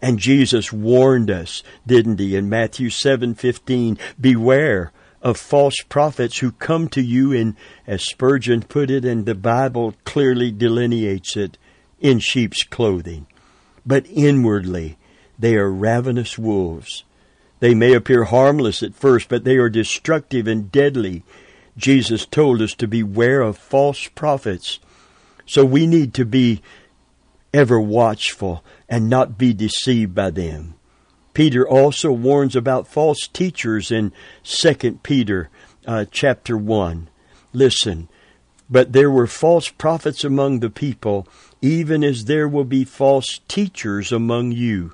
And 0.00 0.20
Jesus 0.20 0.72
warned 0.72 1.28
us, 1.28 1.64
didn't 1.84 2.20
he, 2.20 2.36
in 2.36 2.48
Matthew 2.48 2.88
7:15, 2.88 3.98
beware 4.20 4.92
of 5.22 5.36
false 5.36 5.80
prophets 5.88 6.38
who 6.38 6.52
come 6.52 6.86
to 6.90 7.02
you 7.02 7.32
in 7.32 7.56
as 7.84 8.04
Spurgeon 8.04 8.62
put 8.62 8.92
it 8.92 9.04
and 9.04 9.26
the 9.26 9.34
Bible 9.34 9.94
clearly 10.04 10.52
delineates 10.52 11.36
it 11.36 11.58
in 12.00 12.20
sheep's 12.20 12.62
clothing, 12.62 13.26
but 13.84 14.06
inwardly 14.08 14.98
they 15.36 15.56
are 15.56 15.68
ravenous 15.68 16.38
wolves 16.38 17.02
They 17.60 17.74
may 17.74 17.94
appear 17.94 18.24
harmless 18.24 18.82
at 18.82 18.94
first, 18.94 19.28
but 19.28 19.44
they 19.44 19.56
are 19.56 19.68
destructive 19.68 20.46
and 20.46 20.70
deadly. 20.70 21.22
Jesus 21.76 22.26
told 22.26 22.60
us 22.60 22.74
to 22.74 22.86
beware 22.86 23.40
of 23.40 23.56
false 23.58 24.08
prophets. 24.08 24.78
So 25.46 25.64
we 25.64 25.86
need 25.86 26.14
to 26.14 26.24
be 26.24 26.62
ever 27.54 27.80
watchful 27.80 28.62
and 28.88 29.08
not 29.08 29.38
be 29.38 29.54
deceived 29.54 30.14
by 30.14 30.30
them. 30.30 30.74
Peter 31.32 31.68
also 31.68 32.10
warns 32.12 32.56
about 32.56 32.88
false 32.88 33.28
teachers 33.32 33.90
in 33.90 34.12
2 34.44 35.00
Peter 35.02 35.50
uh, 35.86 36.04
chapter 36.10 36.56
1. 36.56 37.08
Listen, 37.52 38.08
but 38.68 38.92
there 38.92 39.10
were 39.10 39.26
false 39.26 39.68
prophets 39.68 40.24
among 40.24 40.60
the 40.60 40.70
people, 40.70 41.28
even 41.62 42.02
as 42.02 42.24
there 42.24 42.48
will 42.48 42.64
be 42.64 42.84
false 42.84 43.40
teachers 43.48 44.12
among 44.12 44.52
you, 44.52 44.92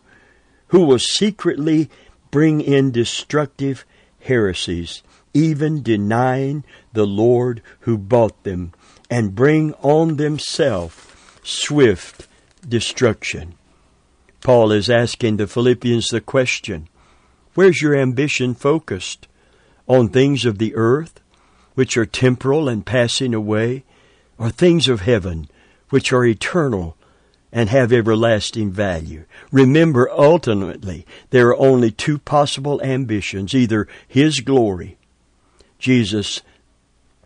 who 0.69 0.85
will 0.85 0.99
secretly 0.99 1.89
bring 2.33 2.61
in 2.61 2.91
destructive 2.91 3.85
heresies, 4.23 5.05
even 5.33 5.83
denying 5.83 6.65
the 6.93 7.07
Lord 7.07 7.63
who 7.81 7.97
bought 7.97 8.43
them, 8.43 8.73
and 9.09 9.37
bring 9.37 9.75
on 9.75 10.17
themselves 10.17 10.97
swift 11.45 12.27
destruction. 12.67 13.55
Paul 14.41 14.73
is 14.73 14.91
asking 14.91 15.37
the 15.37 15.47
Philippians 15.47 16.09
the 16.09 16.21
question, 16.21 16.89
where's 17.55 17.81
your 17.81 17.95
ambition 17.95 18.55
focused? 18.55 19.29
On 19.87 20.09
things 20.09 20.45
of 20.45 20.59
the 20.59 20.75
earth, 20.75 21.21
which 21.75 21.97
are 21.97 22.07
temporal 22.07 22.69
and 22.69 22.85
passing 22.85 23.35
away, 23.35 23.85
or 24.39 24.51
things 24.51 24.89
of 24.89 25.03
heaven, 25.03 25.49
which 25.91 26.13
are 26.13 26.25
eternal 26.25 26.97
and 27.53 27.69
have 27.69 27.93
everlasting 27.93 28.71
value. 28.71 29.25
Remember, 29.51 30.11
ultimately, 30.11 31.07
there 31.31 31.49
are 31.49 31.59
only 31.59 31.91
two 31.91 32.19
possible 32.19 32.81
ambitions, 32.83 33.55
either 33.55 33.87
His 34.09 34.41
glory, 34.41 34.97
Jesus 35.79 36.41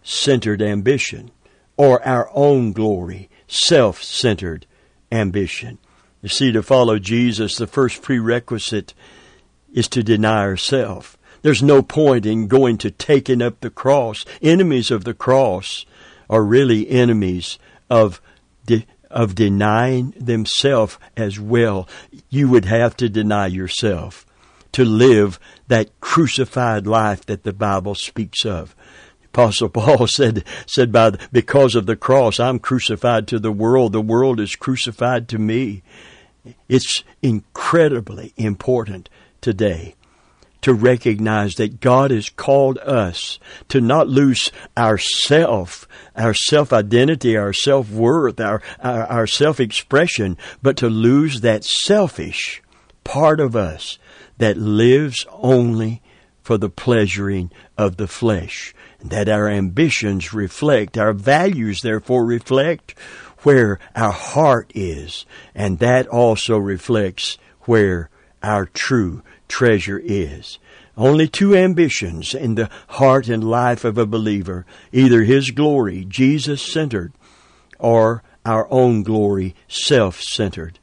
centered 0.02 0.60
ambition, 0.60 1.30
or 1.76 2.06
our 2.06 2.28
own 2.32 2.72
glory, 2.72 3.28
self 3.46 4.02
centered 4.02 4.66
ambition. 5.12 5.78
You 6.22 6.28
see, 6.28 6.50
to 6.52 6.62
follow 6.62 6.98
Jesus, 6.98 7.56
the 7.56 7.66
first 7.66 8.02
prerequisite 8.02 8.94
is 9.72 9.86
to 9.88 10.02
deny 10.02 10.38
ourselves. 10.38 11.16
There's 11.42 11.62
no 11.62 11.82
point 11.82 12.26
in 12.26 12.48
going 12.48 12.78
to 12.78 12.90
taking 12.90 13.40
up 13.40 13.60
the 13.60 13.70
cross. 13.70 14.24
Enemies 14.42 14.90
of 14.90 15.04
the 15.04 15.14
cross 15.14 15.86
are 16.28 16.42
really 16.42 16.90
enemies 16.90 17.58
of 17.88 18.20
de- 18.64 18.86
of 19.16 19.34
denying 19.34 20.12
themselves 20.20 20.98
as 21.16 21.40
well. 21.40 21.88
You 22.28 22.50
would 22.50 22.66
have 22.66 22.94
to 22.98 23.08
deny 23.08 23.46
yourself 23.46 24.26
to 24.72 24.84
live 24.84 25.40
that 25.68 26.00
crucified 26.02 26.86
life 26.86 27.24
that 27.24 27.42
the 27.42 27.54
Bible 27.54 27.94
speaks 27.94 28.44
of. 28.44 28.76
Apostle 29.24 29.68
Paul 29.70 30.06
said, 30.06 30.44
said 30.66 30.92
by, 30.92 31.10
the, 31.10 31.28
because 31.32 31.74
of 31.74 31.86
the 31.86 31.96
cross, 31.96 32.38
I'm 32.38 32.58
crucified 32.58 33.26
to 33.28 33.38
the 33.38 33.50
world. 33.50 33.92
The 33.92 34.02
world 34.02 34.38
is 34.38 34.54
crucified 34.54 35.28
to 35.30 35.38
me. 35.38 35.82
It's 36.68 37.02
incredibly 37.22 38.34
important 38.36 39.08
today 39.40 39.95
to 40.66 40.74
recognize 40.74 41.54
that 41.54 41.78
God 41.78 42.10
has 42.10 42.28
called 42.28 42.78
us 42.78 43.38
to 43.68 43.80
not 43.80 44.08
lose 44.08 44.50
our 44.76 44.98
self, 44.98 45.86
our 46.16 46.34
self 46.34 46.72
identity, 46.72 47.36
our 47.36 47.52
self 47.52 47.88
worth, 47.88 48.40
our, 48.40 48.60
our, 48.80 49.06
our 49.06 49.26
self 49.28 49.60
expression, 49.60 50.36
but 50.64 50.76
to 50.78 50.88
lose 50.90 51.42
that 51.42 51.62
selfish 51.62 52.64
part 53.04 53.38
of 53.38 53.54
us 53.54 54.00
that 54.38 54.56
lives 54.56 55.24
only 55.30 56.02
for 56.42 56.58
the 56.58 56.68
pleasuring 56.68 57.52
of 57.78 57.96
the 57.96 58.08
flesh. 58.08 58.74
That 59.00 59.28
our 59.28 59.48
ambitions 59.48 60.34
reflect, 60.34 60.98
our 60.98 61.12
values 61.12 61.82
therefore 61.82 62.24
reflect 62.24 62.98
where 63.44 63.78
our 63.94 64.10
heart 64.10 64.72
is, 64.74 65.26
and 65.54 65.78
that 65.78 66.08
also 66.08 66.58
reflects 66.58 67.38
where 67.66 68.10
our 68.42 68.66
true 68.66 69.22
treasure 69.48 70.00
is. 70.02 70.58
Only 70.96 71.28
two 71.28 71.54
ambitions 71.54 72.34
in 72.34 72.54
the 72.54 72.70
heart 72.88 73.28
and 73.28 73.44
life 73.44 73.84
of 73.84 73.98
a 73.98 74.06
believer, 74.06 74.64
either 74.92 75.24
his 75.24 75.50
glory, 75.50 76.06
Jesus 76.08 76.62
centered, 76.62 77.12
or 77.78 78.22
our 78.46 78.66
own 78.70 79.02
glory, 79.02 79.54
self 79.68 80.20
centered. 80.20 80.78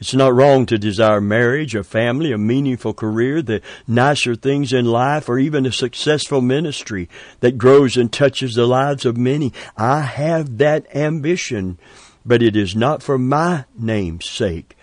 It's 0.00 0.12
not 0.12 0.34
wrong 0.34 0.66
to 0.66 0.76
desire 0.76 1.20
marriage, 1.20 1.74
a 1.74 1.84
family, 1.84 2.32
a 2.32 2.38
meaningful 2.38 2.94
career, 2.94 3.40
the 3.40 3.62
nicer 3.86 4.34
things 4.34 4.72
in 4.72 4.86
life, 4.86 5.28
or 5.28 5.38
even 5.38 5.64
a 5.64 5.72
successful 5.72 6.40
ministry 6.40 7.08
that 7.40 7.58
grows 7.58 7.96
and 7.96 8.12
touches 8.12 8.54
the 8.54 8.66
lives 8.66 9.06
of 9.06 9.16
many. 9.16 9.52
I 9.76 10.00
have 10.00 10.58
that 10.58 10.86
ambition, 10.94 11.78
but 12.26 12.42
it 12.42 12.56
is 12.56 12.74
not 12.74 13.02
for 13.02 13.18
my 13.18 13.66
name's 13.78 14.28
sake. 14.28 14.76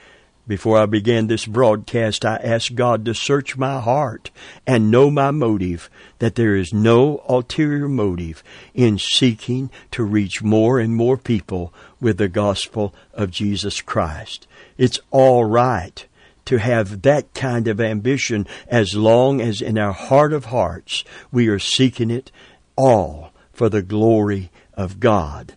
Before 0.52 0.78
I 0.78 0.86
began 0.86 1.28
this 1.28 1.46
broadcast, 1.46 2.26
I 2.26 2.36
asked 2.36 2.76
God 2.76 3.06
to 3.06 3.14
search 3.14 3.56
my 3.56 3.80
heart 3.80 4.32
and 4.68 4.92
know 4.92 5.10
my 5.10 5.32
motive, 5.32 5.90
that 6.20 6.36
there 6.36 6.58
is 6.58 6.74
no 6.74 7.24
ulterior 7.30 7.88
motive 7.88 8.44
in 8.74 8.98
seeking 9.00 9.70
to 9.92 10.04
reach 10.04 10.44
more 10.44 10.78
and 10.78 10.94
more 10.94 11.16
people 11.16 11.74
with 12.02 12.18
the 12.18 12.28
gospel 12.28 12.94
of 13.14 13.32
Jesus 13.32 13.80
Christ. 13.80 14.46
It's 14.78 15.00
all 15.10 15.46
right 15.46 16.06
to 16.44 16.58
have 16.58 17.04
that 17.04 17.34
kind 17.34 17.70
of 17.70 17.80
ambition 17.80 18.46
as 18.68 18.94
long 18.94 19.40
as 19.40 19.62
in 19.62 19.78
our 19.78 19.94
heart 19.94 20.34
of 20.34 20.44
hearts 20.44 21.06
we 21.32 21.48
are 21.48 21.60
seeking 21.60 22.12
it 22.12 22.30
all 22.76 23.32
for 23.54 23.70
the 23.70 23.82
glory 23.82 24.52
of 24.74 25.00
God. 25.00 25.56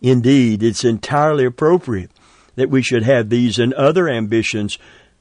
Indeed, 0.00 0.62
it's 0.62 0.84
entirely 0.84 1.44
appropriate 1.44 2.12
that 2.56 2.70
we 2.70 2.82
should 2.82 3.04
have 3.04 3.28
these 3.28 3.58
and 3.58 3.72
other 3.74 4.08
ambitions, 4.08 4.78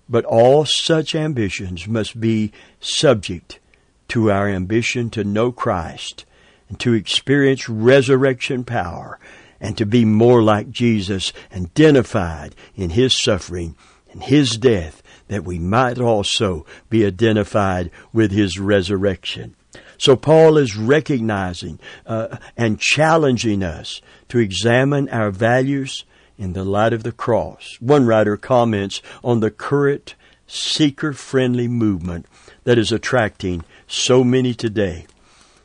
but 0.10 0.26
all 0.26 0.66
such 0.66 1.16
ambitions 1.16 1.88
must 1.88 2.20
be 2.20 2.52
subject 2.80 3.60
to 4.08 4.32
our 4.32 4.48
ambition 4.48 5.10
to 5.12 5.24
know 5.24 5.52
Christ 5.52 6.26
and 6.70 6.80
to 6.80 6.94
experience 6.94 7.70
resurrection 7.70 8.64
power 8.64 9.20
and 9.60 9.78
to 9.78 9.86
be 9.86 10.06
more 10.06 10.44
like 10.44 10.70
Jesus, 10.70 11.32
identified 11.56 12.56
in 12.76 12.92
His 12.92 13.20
suffering 13.20 13.76
and 14.12 14.22
His 14.24 14.58
death, 14.58 15.02
that 15.28 15.44
we 15.44 15.60
might 15.60 16.00
also 16.00 16.66
be 16.90 17.06
identified 17.06 17.90
with 18.14 18.32
His 18.32 18.60
resurrection. 18.60 19.56
So 19.98 20.16
Paul 20.16 20.58
is 20.58 20.76
recognizing 20.76 21.80
uh, 22.06 22.38
and 22.58 22.80
challenging 22.80 23.64
us 23.64 24.02
to 24.30 24.40
examine 24.40 25.10
our 25.10 25.32
values 25.32 26.04
in 26.38 26.54
the 26.54 26.64
light 26.64 26.94
of 26.94 27.04
the 27.04 27.12
cross. 27.12 27.78
One 27.80 28.06
writer 28.06 28.38
comments 28.38 29.02
on 29.24 29.40
the 29.40 29.52
current 29.52 30.16
seeker-friendly 30.48 31.68
movement 31.68 32.26
that 32.64 32.78
is 32.78 32.92
attracting 32.92 33.64
so 33.88 34.24
many 34.24 34.54
today. 34.54 35.06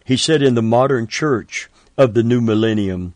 He 0.04 0.16
said 0.16 0.42
in 0.42 0.54
the 0.54 0.62
modern 0.62 1.06
church 1.06 1.68
of 1.96 2.14
the 2.14 2.22
new 2.22 2.40
millennium, 2.40 3.14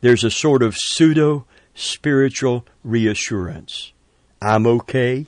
there's 0.00 0.24
a 0.24 0.30
sort 0.30 0.62
of 0.62 0.76
pseudo 0.76 1.46
spiritual 1.74 2.64
reassurance. 2.84 3.92
I'm 4.40 4.66
okay. 4.66 5.26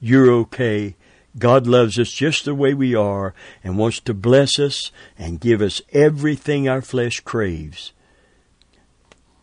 You're 0.00 0.30
okay. 0.30 0.94
God 1.38 1.66
loves 1.66 1.98
us 1.98 2.10
just 2.10 2.44
the 2.44 2.54
way 2.54 2.74
we 2.74 2.94
are 2.94 3.34
and 3.62 3.78
wants 3.78 4.00
to 4.00 4.14
bless 4.14 4.58
us 4.58 4.90
and 5.16 5.40
give 5.40 5.62
us 5.62 5.80
everything 5.92 6.68
our 6.68 6.82
flesh 6.82 7.20
craves. 7.20 7.92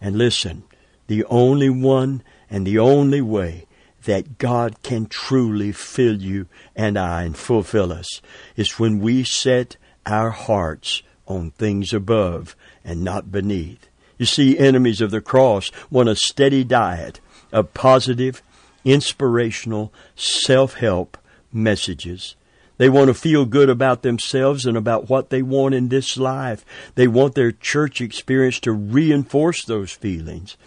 And 0.01 0.17
listen, 0.17 0.63
the 1.07 1.23
only 1.25 1.69
one 1.69 2.23
and 2.49 2.65
the 2.65 2.79
only 2.79 3.21
way 3.21 3.65
that 4.05 4.37
God 4.37 4.81
can 4.83 5.07
truly 5.07 5.71
fill 5.71 6.21
you 6.21 6.47
and 6.75 6.97
I 6.97 7.23
and 7.23 7.35
fulfill 7.35 7.91
us 7.91 8.21
is 8.55 8.79
when 8.79 8.99
we 8.99 9.23
set 9.23 9.77
our 10.05 10.29
hearts 10.29 11.01
on 11.27 11.51
things 11.51 11.93
above 11.93 12.55
and 12.83 13.03
not 13.03 13.31
beneath. 13.31 13.89
You 14.17 14.25
see, 14.25 14.57
enemies 14.57 15.01
of 15.01 15.11
the 15.11 15.21
cross 15.21 15.71
want 15.89 16.09
a 16.09 16.15
steady 16.15 16.63
diet 16.63 17.19
of 17.51 17.73
positive, 17.73 18.41
inspirational, 18.83 19.91
self-help 20.15 21.17
messages. 21.51 22.35
They 22.77 22.89
want 22.89 23.07
to 23.07 23.13
feel 23.13 23.45
good 23.45 23.69
about 23.69 24.01
themselves 24.01 24.65
and 24.65 24.75
about 24.77 25.09
what 25.09 25.29
they 25.29 25.41
want 25.41 25.75
in 25.75 25.87
this 25.89 26.17
life. 26.17 26.65
They 26.95 27.07
want 27.07 27.33
their 27.35 27.51
church 27.51 28.01
experience 28.01 28.59
to 28.61 28.73
reinforce 28.73 29.63
those 29.63 29.93
feelings. 29.93 30.57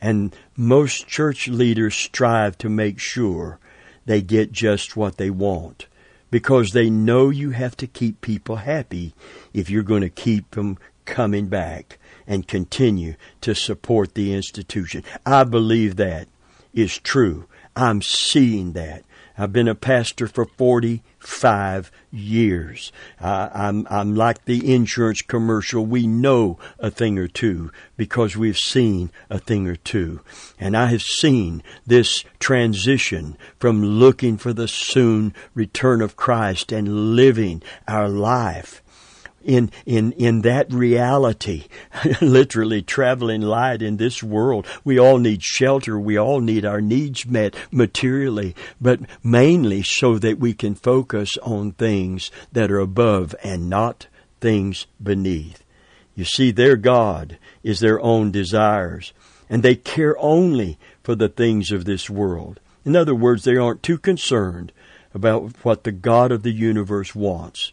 And 0.00 0.34
most 0.56 1.06
church 1.06 1.48
leaders 1.48 1.94
strive 1.94 2.58
to 2.58 2.68
make 2.68 2.98
sure 2.98 3.58
they 4.04 4.22
get 4.22 4.52
just 4.52 4.96
what 4.96 5.16
they 5.16 5.30
want 5.30 5.86
because 6.30 6.72
they 6.72 6.90
know 6.90 7.30
you 7.30 7.50
have 7.50 7.76
to 7.78 7.86
keep 7.86 8.20
people 8.20 8.56
happy 8.56 9.14
if 9.52 9.70
you're 9.70 9.82
going 9.82 10.02
to 10.02 10.08
keep 10.08 10.50
them 10.52 10.78
coming 11.04 11.46
back 11.46 11.98
and 12.26 12.48
continue 12.48 13.14
to 13.40 13.54
support 13.54 14.14
the 14.14 14.34
institution. 14.34 15.02
I 15.24 15.44
believe 15.44 15.96
that 15.96 16.28
is 16.74 16.98
true. 16.98 17.46
I'm 17.74 18.02
seeing 18.02 18.72
that. 18.72 19.04
I've 19.38 19.52
been 19.52 19.68
a 19.68 19.74
pastor 19.74 20.26
for 20.26 20.46
45 20.46 21.92
years. 22.10 22.92
Uh, 23.20 23.48
I'm, 23.52 23.86
I'm 23.90 24.14
like 24.14 24.44
the 24.44 24.72
insurance 24.72 25.22
commercial. 25.22 25.84
We 25.84 26.06
know 26.06 26.58
a 26.78 26.90
thing 26.90 27.18
or 27.18 27.28
two 27.28 27.70
because 27.96 28.36
we've 28.36 28.58
seen 28.58 29.10
a 29.28 29.38
thing 29.38 29.68
or 29.68 29.76
two. 29.76 30.20
And 30.58 30.76
I 30.76 30.86
have 30.86 31.02
seen 31.02 31.62
this 31.86 32.24
transition 32.38 33.36
from 33.58 33.84
looking 33.84 34.38
for 34.38 34.52
the 34.52 34.68
soon 34.68 35.34
return 35.54 36.00
of 36.00 36.16
Christ 36.16 36.72
and 36.72 37.14
living 37.14 37.62
our 37.86 38.08
life 38.08 38.82
in, 39.46 39.70
in, 39.86 40.12
in 40.12 40.42
that 40.42 40.72
reality, 40.72 41.68
literally 42.20 42.82
traveling 42.82 43.40
light 43.40 43.80
in 43.80 43.96
this 43.96 44.22
world. 44.22 44.66
We 44.84 44.98
all 44.98 45.18
need 45.18 45.42
shelter. 45.42 45.98
We 45.98 46.18
all 46.18 46.40
need 46.40 46.64
our 46.64 46.80
needs 46.80 47.24
met 47.24 47.54
materially, 47.70 48.54
but 48.80 49.00
mainly 49.22 49.82
so 49.82 50.18
that 50.18 50.38
we 50.38 50.52
can 50.52 50.74
focus 50.74 51.38
on 51.38 51.72
things 51.72 52.30
that 52.52 52.70
are 52.70 52.80
above 52.80 53.34
and 53.42 53.70
not 53.70 54.08
things 54.40 54.86
beneath. 55.02 55.62
You 56.14 56.24
see, 56.24 56.50
their 56.50 56.76
God 56.76 57.38
is 57.62 57.80
their 57.80 58.00
own 58.00 58.32
desires, 58.32 59.12
and 59.48 59.62
they 59.62 59.76
care 59.76 60.16
only 60.18 60.78
for 61.02 61.14
the 61.14 61.28
things 61.28 61.70
of 61.70 61.84
this 61.84 62.10
world. 62.10 62.58
In 62.84 62.96
other 62.96 63.14
words, 63.14 63.44
they 63.44 63.56
aren't 63.56 63.82
too 63.82 63.98
concerned 63.98 64.72
about 65.14 65.52
what 65.64 65.84
the 65.84 65.92
God 65.92 66.32
of 66.32 66.42
the 66.42 66.52
universe 66.52 67.14
wants 67.14 67.72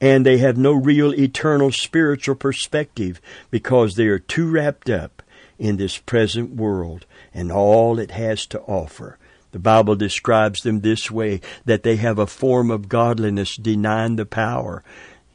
and 0.00 0.24
they 0.24 0.38
have 0.38 0.56
no 0.56 0.72
real 0.72 1.14
eternal 1.14 1.70
spiritual 1.70 2.34
perspective 2.34 3.20
because 3.50 3.94
they 3.94 4.06
are 4.06 4.18
too 4.18 4.50
wrapped 4.50 4.88
up 4.88 5.22
in 5.58 5.76
this 5.76 5.98
present 5.98 6.56
world 6.56 7.04
and 7.34 7.52
all 7.52 7.98
it 7.98 8.10
has 8.12 8.46
to 8.46 8.60
offer. 8.62 9.18
The 9.52 9.58
Bible 9.58 9.96
describes 9.96 10.62
them 10.62 10.80
this 10.80 11.10
way 11.10 11.40
that 11.64 11.82
they 11.82 11.96
have 11.96 12.18
a 12.18 12.26
form 12.26 12.70
of 12.70 12.88
godliness 12.88 13.56
denying 13.56 14.16
the 14.16 14.24
power. 14.24 14.82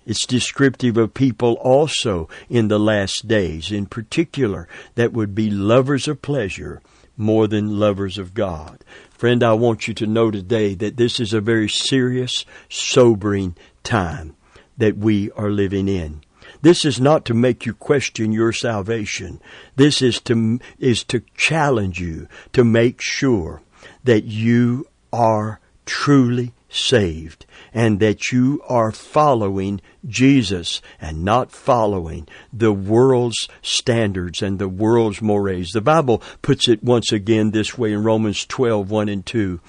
It's 0.06 0.26
descriptive 0.26 0.98
of 0.98 1.14
people 1.14 1.54
also 1.56 2.30
in 2.50 2.70
the 2.70 2.80
last 2.80 3.28
days, 3.28 3.72
in 3.72 3.88
particular, 3.88 4.68
that 4.96 5.14
would 5.14 5.36
be 5.36 5.50
lovers 5.50 6.08
of 6.08 6.22
pleasure 6.22 6.82
more 7.18 7.48
than 7.48 7.80
lovers 7.80 8.18
of 8.18 8.34
God. 8.34 8.84
Friend, 9.12 9.44
I 9.44 9.54
want 9.54 9.88
you 9.88 9.94
to 9.96 10.08
know 10.08 10.32
today 10.32 10.76
that 10.76 10.98
this 10.98 11.20
is 11.20 11.34
a 11.34 11.42
very 11.42 11.70
serious, 11.70 12.46
sobering 12.70 13.56
time 13.84 14.36
that 14.78 14.98
we 14.98 15.32
are 15.32 15.50
living 15.50 15.88
in. 15.88 16.22
This 16.62 16.86
is 16.86 17.00
not 17.00 17.26
to 17.26 17.34
make 17.34 17.66
you 17.66 17.74
question 17.74 18.32
your 18.32 18.52
salvation. 18.52 19.42
This 19.76 20.02
is 20.02 20.20
to, 20.22 20.60
is 20.80 21.04
to 21.06 21.24
challenge 21.36 22.00
you 22.00 22.28
to 22.54 22.64
make 22.64 23.02
sure 23.02 23.62
that 24.04 24.24
you 24.24 24.88
are 25.12 25.60
truly 25.86 26.54
saved 26.70 27.46
and 27.74 28.00
that 28.00 28.32
you 28.32 28.62
are 28.68 28.92
following 28.92 29.82
Jesus 30.06 30.82
and 31.00 31.24
not 31.24 31.52
following 31.52 32.28
the 32.52 32.74
world's 32.74 33.48
standards 33.62 34.42
and 34.42 34.60
the 34.60 34.70
world's 34.70 35.22
mores. 35.22 35.72
The 35.72 35.82
Bible 35.82 36.22
puts 36.42 36.68
it 36.68 36.84
once 36.84 37.12
again 37.12 37.52
this 37.52 37.78
way 37.78 37.94
in 37.94 38.04
Romans 38.04 38.46
12, 38.46 38.90
1 38.90 39.10
and 39.10 39.26
2. 39.26 39.60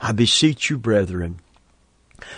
I 0.00 0.12
beseech 0.12 0.70
you, 0.70 0.78
brethren, 0.78 1.40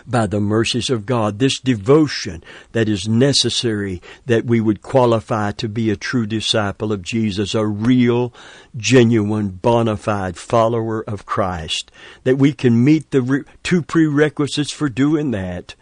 by 0.07 0.27
the 0.27 0.41
mercies 0.41 0.91
of 0.91 1.07
God, 1.07 1.39
this 1.39 1.61
devotion 1.61 2.43
that 2.73 2.89
is 2.89 3.09
necessary 3.09 4.03
that 4.27 4.45
we 4.45 4.61
would 4.61 4.83
qualify 4.83 5.53
to 5.53 5.69
be 5.69 5.91
a 5.91 5.97
true 5.97 6.27
disciple 6.27 6.93
of 6.93 7.03
Jesus, 7.03 7.55
a 7.55 7.67
real, 7.67 8.33
genuine, 8.77 9.49
bona 9.49 9.97
fide 9.97 10.37
follower 10.37 11.03
of 11.03 11.27
Christ, 11.27 11.91
that 12.25 12.39
we 12.39 12.53
can 12.53 12.85
meet 12.85 13.11
the 13.11 13.23
re- 13.23 13.45
two 13.63 13.83
prerequisites 13.83 14.73
for 14.73 14.89
doing 14.89 15.31
that. 15.33 15.75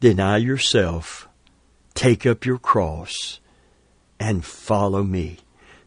Deny 0.00 0.38
yourself, 0.38 1.28
take 1.94 2.26
up 2.26 2.44
your 2.44 2.58
cross, 2.58 3.40
and 4.18 4.44
follow 4.44 5.02
me. 5.02 5.38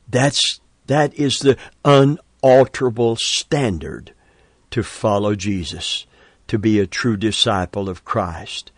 That's, 0.07 0.59
that 0.87 1.13
is 1.15 1.39
the 1.39 1.57
unalterable 1.83 3.17
standard 3.17 4.13
to 4.71 4.83
follow 4.83 5.35
Jesus 5.35 6.05
to 6.47 6.57
be 6.57 6.79
a 6.79 6.87
true 6.87 7.17
disciple 7.17 7.89
of 7.89 8.05
Christ. 8.05 8.71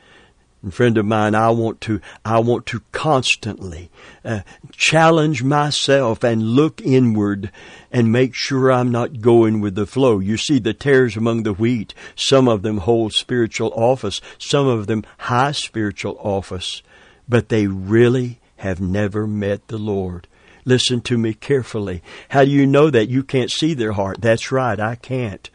And 0.62 0.74
friend 0.74 0.98
of 0.98 1.06
mine, 1.06 1.36
I 1.36 1.52
want 1.52 1.80
to, 1.82 2.02
I 2.26 2.40
want 2.40 2.66
to 2.68 2.82
constantly 2.92 3.90
uh, 4.26 4.42
challenge 4.72 5.42
myself 5.42 6.22
and 6.22 6.44
look 6.44 6.82
inward 6.82 7.50
and 7.92 8.12
make 8.12 8.34
sure 8.34 8.70
I'm 8.70 8.92
not 8.92 9.22
going 9.22 9.62
with 9.62 9.76
the 9.76 9.86
flow. 9.86 10.20
You 10.20 10.36
see 10.36 10.60
the 10.60 10.74
tares 10.74 11.16
among 11.16 11.44
the 11.44 11.54
wheat. 11.54 11.94
Some 12.16 12.50
of 12.50 12.62
them 12.62 12.80
hold 12.80 13.14
spiritual 13.14 13.72
office. 13.74 14.20
Some 14.38 14.68
of 14.68 14.88
them 14.88 15.06
high 15.20 15.54
spiritual 15.54 16.18
office. 16.20 16.82
But 17.30 17.48
they 17.48 17.68
really 17.68 18.40
have 18.58 18.82
never 18.82 19.26
met 19.26 19.70
the 19.70 19.78
Lord. 19.78 20.28
Listen 20.66 21.00
to 21.02 21.18
me 21.18 21.34
carefully. 21.34 22.04
How 22.30 22.44
do 22.44 22.52
you 22.52 22.68
know 22.68 22.90
that? 22.90 23.08
You 23.08 23.24
can't 23.24 23.50
see 23.50 23.74
their 23.74 23.94
heart. 23.94 24.20
That's 24.20 24.52
right. 24.52 24.78
I 24.78 24.96
can't. 24.96 25.50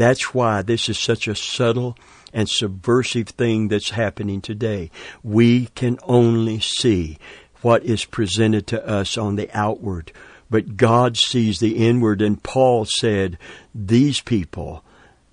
That's 0.00 0.32
why 0.32 0.62
this 0.62 0.88
is 0.88 0.98
such 0.98 1.28
a 1.28 1.34
subtle 1.34 1.94
and 2.32 2.48
subversive 2.48 3.28
thing 3.28 3.68
that's 3.68 3.90
happening 3.90 4.40
today. 4.40 4.90
We 5.22 5.66
can 5.74 5.98
only 6.04 6.58
see 6.58 7.18
what 7.60 7.84
is 7.84 8.06
presented 8.06 8.66
to 8.68 8.88
us 8.88 9.18
on 9.18 9.36
the 9.36 9.50
outward, 9.52 10.10
but 10.48 10.78
God 10.78 11.18
sees 11.18 11.60
the 11.60 11.86
inward. 11.86 12.22
And 12.22 12.42
Paul 12.42 12.86
said, 12.86 13.36
these 13.74 14.22
people, 14.22 14.82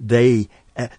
they 0.01 0.49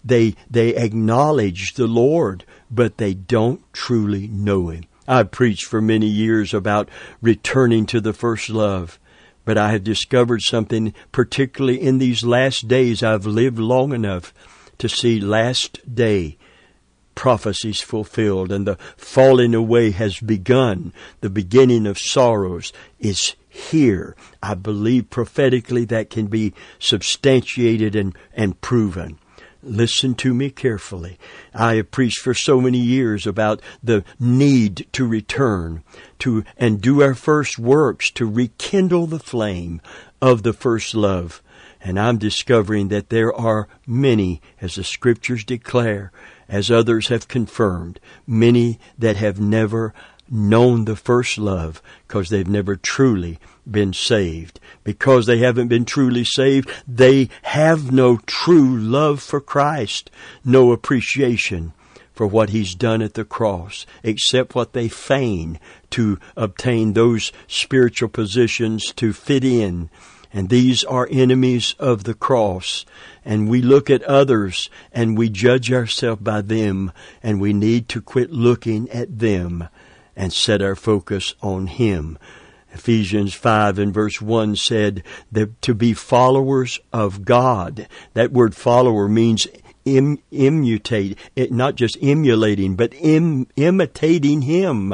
they 0.03 0.33
they 0.49 0.75
acknowledge 0.75 1.75
the 1.75 1.85
Lord, 1.85 2.45
but 2.71 2.97
they 2.97 3.13
don't 3.13 3.61
truly 3.71 4.27
know 4.27 4.69
Him. 4.69 4.85
I've 5.07 5.29
preached 5.29 5.65
for 5.65 5.79
many 5.79 6.07
years 6.07 6.55
about 6.55 6.89
returning 7.21 7.85
to 7.85 8.01
the 8.01 8.13
first 8.13 8.49
love. 8.49 8.97
But 9.49 9.57
I 9.57 9.71
have 9.71 9.83
discovered 9.83 10.43
something, 10.43 10.93
particularly 11.11 11.81
in 11.81 11.97
these 11.97 12.23
last 12.23 12.67
days. 12.67 13.01
I've 13.01 13.25
lived 13.25 13.57
long 13.57 13.93
enough 13.93 14.31
to 14.77 14.87
see 14.87 15.19
last 15.19 15.79
day 15.95 16.37
prophecies 17.15 17.81
fulfilled 17.81 18.51
and 18.51 18.67
the 18.67 18.77
falling 18.95 19.55
away 19.55 19.89
has 19.89 20.19
begun. 20.19 20.93
The 21.21 21.31
beginning 21.31 21.87
of 21.87 21.97
sorrows 21.97 22.71
is 22.99 23.35
here. 23.49 24.15
I 24.43 24.53
believe 24.53 25.09
prophetically 25.09 25.83
that 25.85 26.11
can 26.11 26.27
be 26.27 26.53
substantiated 26.77 27.95
and, 27.95 28.15
and 28.35 28.61
proven. 28.61 29.17
Listen 29.61 30.15
to 30.15 30.33
me 30.33 30.49
carefully. 30.49 31.19
I 31.53 31.75
have 31.75 31.91
preached 31.91 32.19
for 32.19 32.33
so 32.33 32.61
many 32.61 32.77
years 32.77 33.27
about 33.27 33.61
the 33.83 34.05
need 34.17 34.87
to 34.93 35.05
return 35.05 35.83
to 36.19 36.45
and 36.57 36.79
do 36.79 37.01
our 37.01 37.13
first 37.13 37.59
works 37.59 38.09
to 38.11 38.25
rekindle 38.25 39.07
the 39.07 39.19
flame 39.19 39.81
of 40.21 40.43
the 40.43 40.53
first 40.53 40.95
love. 40.95 41.41
And 41.81 41.99
I'm 41.99 42.17
discovering 42.17 42.87
that 42.89 43.09
there 43.09 43.33
are 43.33 43.67
many, 43.85 44.41
as 44.61 44.75
the 44.75 44.83
scriptures 44.83 45.43
declare, 45.43 46.11
as 46.47 46.71
others 46.71 47.07
have 47.07 47.27
confirmed, 47.27 47.99
many 48.25 48.79
that 48.97 49.17
have 49.17 49.39
never 49.39 49.93
known 50.31 50.85
the 50.85 50.95
first 50.95 51.37
love 51.37 51.81
because 52.07 52.29
they've 52.29 52.47
never 52.47 52.75
truly 52.75 53.39
been 53.69 53.93
saved. 53.93 54.59
Because 54.83 55.25
they 55.25 55.39
haven't 55.39 55.67
been 55.67 55.85
truly 55.85 56.23
saved, 56.23 56.69
they 56.87 57.29
have 57.43 57.91
no 57.91 58.17
true 58.25 58.77
love 58.77 59.21
for 59.21 59.41
Christ, 59.41 60.09
no 60.43 60.71
appreciation 60.71 61.73
for 62.13 62.27
what 62.27 62.49
He's 62.49 62.75
done 62.75 63.01
at 63.01 63.13
the 63.13 63.23
cross, 63.23 63.85
except 64.03 64.55
what 64.55 64.73
they 64.73 64.89
feign 64.89 65.59
to 65.91 66.19
obtain 66.35 66.93
those 66.93 67.31
spiritual 67.47 68.09
positions 68.09 68.91
to 68.93 69.13
fit 69.13 69.43
in. 69.43 69.89
And 70.31 70.49
these 70.49 70.83
are 70.83 71.07
enemies 71.09 71.75
of 71.79 72.03
the 72.03 72.13
cross. 72.13 72.85
And 73.23 73.49
we 73.49 73.61
look 73.61 73.89
at 73.89 74.03
others 74.03 74.69
and 74.91 75.17
we 75.17 75.29
judge 75.29 75.71
ourselves 75.71 76.21
by 76.21 76.41
them, 76.41 76.91
and 77.23 77.39
we 77.39 77.53
need 77.53 77.87
to 77.89 78.01
quit 78.01 78.31
looking 78.31 78.89
at 78.91 79.19
them 79.19 79.69
and 80.19 80.33
set 80.33 80.61
our 80.61 80.75
focus 80.75 81.33
on 81.41 81.67
Him. 81.67 82.19
Ephesians 82.73 83.33
5 83.33 83.79
and 83.79 83.93
verse 83.93 84.21
1 84.21 84.57
said 84.57 85.01
that 85.31 85.59
to 85.61 85.73
be 85.73 85.93
followers 85.93 86.77
of 86.91 87.23
God. 87.23 87.87
That 88.13 88.33
word 88.33 88.53
follower 88.53 89.07
means 89.07 89.47
Im, 89.85 90.19
it, 90.29 91.51
not 91.51 91.75
just 91.75 91.97
emulating, 92.01 92.75
but 92.75 92.93
Im, 92.95 93.47
imitating 93.55 94.41
Him. 94.41 94.93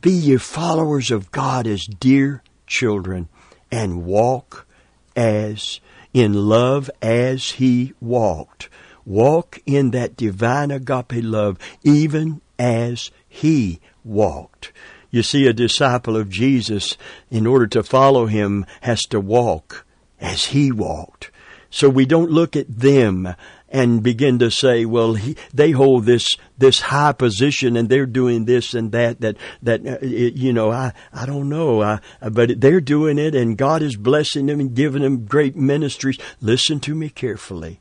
Be 0.00 0.10
ye 0.10 0.36
followers 0.38 1.12
of 1.12 1.30
God 1.30 1.68
as 1.68 1.86
dear 1.86 2.42
children 2.66 3.28
and 3.70 4.04
walk 4.04 4.66
as 5.14 5.78
in 6.12 6.34
love 6.34 6.90
as 7.00 7.52
He 7.52 7.94
walked. 8.00 8.68
Walk 9.06 9.60
in 9.66 9.92
that 9.92 10.16
divine 10.16 10.72
agape 10.72 11.22
love 11.22 11.58
even 11.84 12.40
as 12.58 13.12
He 13.28 13.80
walked. 14.04 14.72
You 15.10 15.22
see, 15.22 15.46
a 15.46 15.52
disciple 15.52 16.16
of 16.16 16.30
Jesus, 16.30 16.96
in 17.30 17.46
order 17.46 17.66
to 17.68 17.82
follow 17.82 18.26
him, 18.26 18.64
has 18.80 19.02
to 19.06 19.20
walk 19.20 19.84
as 20.20 20.46
he 20.46 20.72
walked. 20.72 21.30
So 21.68 21.88
we 21.88 22.06
don't 22.06 22.30
look 22.30 22.54
at 22.54 22.66
them 22.68 23.34
and 23.68 24.02
begin 24.02 24.38
to 24.38 24.50
say, 24.50 24.84
well, 24.84 25.14
he, 25.14 25.36
they 25.52 25.70
hold 25.70 26.04
this 26.04 26.36
this 26.58 26.80
high 26.80 27.12
position 27.12 27.76
and 27.76 27.88
they're 27.88 28.06
doing 28.06 28.44
this 28.44 28.74
and 28.74 28.92
that. 28.92 29.20
That 29.22 29.36
that 29.62 29.86
uh, 29.86 29.98
it, 30.02 30.34
you 30.34 30.52
know, 30.52 30.70
I 30.70 30.92
I 31.12 31.24
don't 31.24 31.48
know, 31.48 31.82
I, 31.82 32.00
but 32.30 32.60
they're 32.60 32.82
doing 32.82 33.18
it, 33.18 33.34
and 33.34 33.56
God 33.56 33.82
is 33.82 33.96
blessing 33.96 34.46
them 34.46 34.60
and 34.60 34.74
giving 34.74 35.02
them 35.02 35.24
great 35.24 35.56
ministries. 35.56 36.18
Listen 36.40 36.78
to 36.80 36.94
me 36.94 37.08
carefully. 37.08 37.80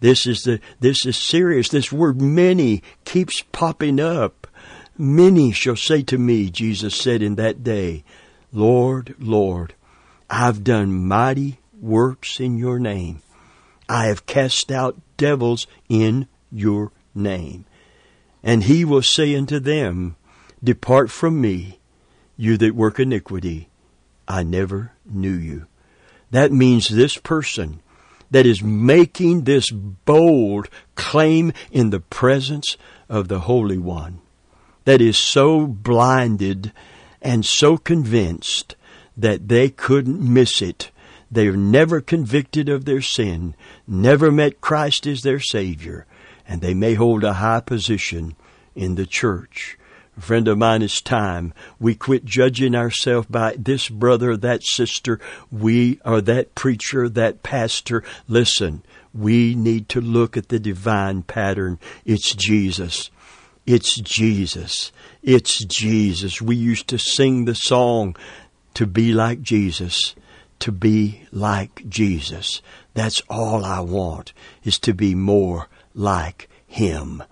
This 0.00 0.26
is 0.26 0.40
the 0.40 0.60
this 0.80 1.06
is 1.06 1.16
serious. 1.16 1.68
This 1.68 1.92
word 1.92 2.20
many 2.20 2.82
keeps 3.04 3.42
popping 3.52 4.00
up. 4.00 4.48
Many 5.00 5.50
shall 5.50 5.76
say 5.76 6.02
to 6.02 6.18
me, 6.18 6.50
Jesus 6.50 6.94
said 6.94 7.22
in 7.22 7.36
that 7.36 7.64
day, 7.64 8.04
Lord, 8.52 9.14
Lord, 9.18 9.72
I've 10.28 10.62
done 10.62 11.08
mighty 11.08 11.58
works 11.80 12.38
in 12.38 12.58
your 12.58 12.78
name. 12.78 13.22
I 13.88 14.08
have 14.08 14.26
cast 14.26 14.70
out 14.70 15.00
devils 15.16 15.66
in 15.88 16.28
your 16.52 16.92
name. 17.14 17.64
And 18.42 18.64
he 18.64 18.84
will 18.84 19.00
say 19.00 19.34
unto 19.34 19.58
them, 19.58 20.16
Depart 20.62 21.10
from 21.10 21.40
me, 21.40 21.78
you 22.36 22.58
that 22.58 22.74
work 22.74 23.00
iniquity. 23.00 23.70
I 24.28 24.42
never 24.42 24.92
knew 25.06 25.32
you. 25.32 25.66
That 26.30 26.52
means 26.52 26.88
this 26.88 27.16
person 27.16 27.80
that 28.30 28.44
is 28.44 28.62
making 28.62 29.44
this 29.44 29.70
bold 29.70 30.68
claim 30.94 31.54
in 31.70 31.88
the 31.88 32.00
presence 32.00 32.76
of 33.08 33.28
the 33.28 33.40
Holy 33.40 33.78
One, 33.78 34.20
that 34.90 35.00
is 35.00 35.16
so 35.16 35.68
blinded 35.68 36.72
and 37.22 37.46
so 37.46 37.76
convinced 37.76 38.74
that 39.16 39.46
they 39.46 39.68
couldn't 39.68 40.20
miss 40.20 40.60
it. 40.60 40.90
They're 41.30 41.56
never 41.56 42.00
convicted 42.00 42.68
of 42.68 42.86
their 42.86 43.00
sin, 43.00 43.54
never 43.86 44.32
met 44.32 44.60
Christ 44.60 45.06
as 45.06 45.22
their 45.22 45.38
Savior, 45.38 46.06
and 46.44 46.60
they 46.60 46.74
may 46.74 46.94
hold 46.94 47.22
a 47.22 47.34
high 47.34 47.60
position 47.60 48.34
in 48.74 48.96
the 48.96 49.06
church. 49.06 49.78
A 50.18 50.22
friend 50.22 50.48
of 50.48 50.58
mine, 50.58 50.82
it's 50.82 51.00
time 51.00 51.54
we 51.78 51.94
quit 51.94 52.24
judging 52.24 52.74
ourselves 52.74 53.28
by 53.28 53.54
this 53.56 53.88
brother, 53.88 54.36
that 54.38 54.64
sister, 54.64 55.20
we 55.52 56.00
or 56.04 56.20
that 56.22 56.56
preacher, 56.56 57.08
that 57.08 57.44
pastor. 57.44 58.02
Listen, 58.26 58.82
we 59.14 59.54
need 59.54 59.88
to 59.90 60.00
look 60.00 60.36
at 60.36 60.48
the 60.48 60.58
divine 60.58 61.22
pattern. 61.22 61.78
It's 62.04 62.34
Jesus. 62.34 63.08
It's 63.72 63.94
Jesus. 63.94 64.90
It's 65.22 65.60
Jesus. 65.64 66.42
We 66.42 66.56
used 66.56 66.88
to 66.88 66.98
sing 66.98 67.44
the 67.44 67.54
song, 67.54 68.16
to 68.74 68.84
be 68.84 69.12
like 69.12 69.42
Jesus, 69.42 70.16
to 70.58 70.72
be 70.72 71.28
like 71.30 71.88
Jesus. 71.88 72.62
That's 72.94 73.22
all 73.30 73.64
I 73.64 73.78
want, 73.78 74.32
is 74.64 74.80
to 74.80 74.92
be 74.92 75.14
more 75.14 75.68
like 75.94 76.48
Him. 76.66 77.22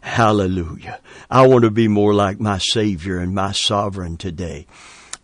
Hallelujah. 0.00 1.00
I 1.28 1.48
want 1.48 1.64
to 1.64 1.70
be 1.72 1.88
more 1.88 2.14
like 2.14 2.38
my 2.38 2.58
Savior 2.58 3.18
and 3.18 3.34
my 3.34 3.50
Sovereign 3.50 4.18
today. 4.18 4.68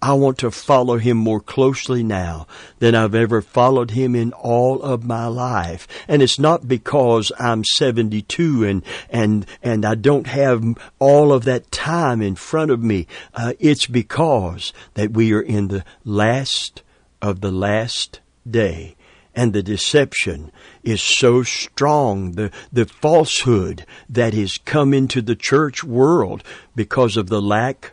I 0.04 0.12
want 0.12 0.36
to 0.40 0.50
follow 0.50 0.98
him 0.98 1.16
more 1.16 1.40
closely 1.40 2.02
now 2.02 2.46
than 2.78 2.94
I've 2.94 3.14
ever 3.14 3.40
followed 3.40 3.92
him 3.92 4.14
in 4.14 4.34
all 4.34 4.82
of 4.82 5.02
my 5.02 5.28
life. 5.28 5.88
And 6.06 6.20
it's 6.20 6.38
not 6.38 6.68
because 6.68 7.32
I'm 7.40 7.64
72 7.64 8.64
and, 8.64 8.82
and, 9.08 9.46
and 9.62 9.86
I 9.86 9.94
don't 9.94 10.26
have 10.26 10.62
all 10.98 11.32
of 11.32 11.44
that 11.44 11.72
time 11.72 12.20
in 12.20 12.34
front 12.34 12.70
of 12.70 12.82
me. 12.82 13.06
Uh, 13.32 13.54
it's 13.58 13.86
because 13.86 14.74
that 14.92 15.12
we 15.12 15.32
are 15.32 15.40
in 15.40 15.68
the 15.68 15.86
last 16.04 16.82
of 17.22 17.40
the 17.40 17.50
last 17.50 18.20
day 18.48 18.96
and 19.34 19.54
the 19.54 19.62
deception 19.62 20.52
is 20.82 21.00
so 21.00 21.42
strong, 21.42 22.32
the, 22.32 22.50
the 22.70 22.84
falsehood 22.84 23.86
that 24.10 24.34
has 24.34 24.58
come 24.58 24.92
into 24.92 25.22
the 25.22 25.34
church 25.34 25.82
world 25.82 26.44
because 26.76 27.16
of 27.16 27.30
the 27.30 27.40
lack 27.40 27.92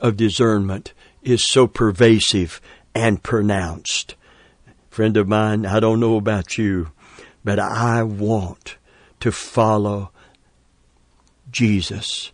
of 0.00 0.18
discernment 0.18 0.92
is 1.26 1.44
so 1.44 1.66
pervasive 1.66 2.60
and 2.94 3.22
pronounced. 3.22 4.14
Friend 4.88 5.16
of 5.16 5.26
mine, 5.26 5.66
I 5.66 5.80
don't 5.80 6.00
know 6.00 6.16
about 6.16 6.56
you, 6.56 6.92
but 7.44 7.58
I 7.58 8.04
want 8.04 8.76
to 9.20 9.32
follow 9.32 10.12
Jesus 11.50 12.30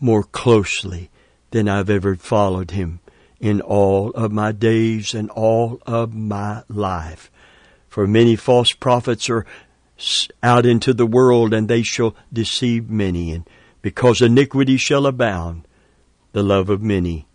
more 0.00 0.24
closely 0.24 1.10
than 1.52 1.68
I've 1.68 1.88
ever 1.88 2.16
followed 2.16 2.72
him 2.72 3.00
in 3.40 3.60
all 3.60 4.10
of 4.10 4.32
my 4.32 4.50
days 4.50 5.14
and 5.14 5.30
all 5.30 5.80
of 5.86 6.12
my 6.12 6.64
life. 6.68 7.30
For 7.88 8.06
many 8.06 8.34
false 8.34 8.72
prophets 8.72 9.30
are 9.30 9.46
out 10.42 10.66
into 10.66 10.92
the 10.92 11.06
world, 11.06 11.54
and 11.54 11.68
they 11.68 11.82
shall 11.82 12.16
deceive 12.32 12.90
many. 12.90 13.30
And 13.32 13.48
because 13.80 14.20
iniquity 14.20 14.76
shall 14.76 15.06
abound, 15.06 15.66
the 16.32 16.42
love 16.42 16.68
of 16.68 16.82
many 16.82 17.27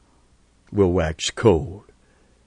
will 0.74 0.92
wax 0.92 1.30
cold. 1.30 1.84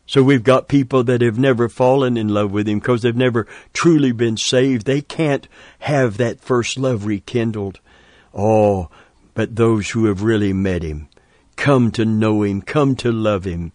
So 0.07 0.23
we've 0.23 0.45
got 0.45 0.69
people 0.69 1.03
that 1.05 1.21
have 1.21 1.39
never 1.39 1.69
fallen 1.69 2.17
in 2.17 2.29
love 2.29 2.53
with 2.53 2.69
Him 2.69 2.79
because 2.79 3.03
they've 3.03 3.17
never 3.17 3.47
truly 3.73 4.13
been 4.13 4.37
saved. 4.37 4.87
They 4.87 5.01
can't 5.01 5.49
have 5.81 6.17
that 6.17 6.41
first 6.41 6.79
love 6.79 7.07
rekindled. 7.07 7.81
Oh, 8.33 8.89
but 9.35 9.57
those 9.57 9.91
who 9.91 10.05
have 10.07 10.23
really 10.23 10.53
met 10.53 10.83
Him, 10.83 11.09
come 11.57 11.91
to 11.93 12.05
know 12.05 12.43
Him, 12.43 12.63
come 12.63 12.95
to 12.97 13.11
love 13.11 13.45
Him, 13.45 13.73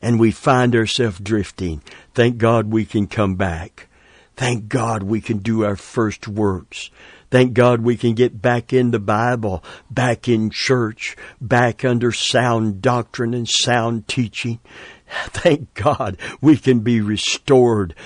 and 0.00 0.20
we 0.20 0.30
find 0.30 0.76
ourselves 0.76 1.18
drifting. 1.18 1.82
Thank 2.14 2.38
God 2.38 2.70
we 2.70 2.84
can 2.84 3.08
come 3.08 3.34
back. 3.34 3.88
Thank 4.36 4.68
God 4.68 5.02
we 5.02 5.20
can 5.20 5.38
do 5.38 5.64
our 5.64 5.76
first 5.76 6.28
works. 6.28 6.90
Thank 7.34 7.54
God 7.54 7.80
we 7.80 7.96
can 7.96 8.14
get 8.14 8.40
back 8.40 8.72
in 8.72 8.92
the 8.92 9.00
Bible, 9.00 9.64
back 9.90 10.28
in 10.28 10.50
church, 10.50 11.16
back 11.40 11.84
under 11.84 12.12
sound 12.12 12.80
doctrine 12.80 13.34
and 13.34 13.48
sound 13.48 14.06
teaching. 14.06 14.60
Thank 15.08 15.74
God 15.74 16.16
we 16.40 16.56
can 16.56 16.78
be 16.78 17.00
restored 17.00 17.96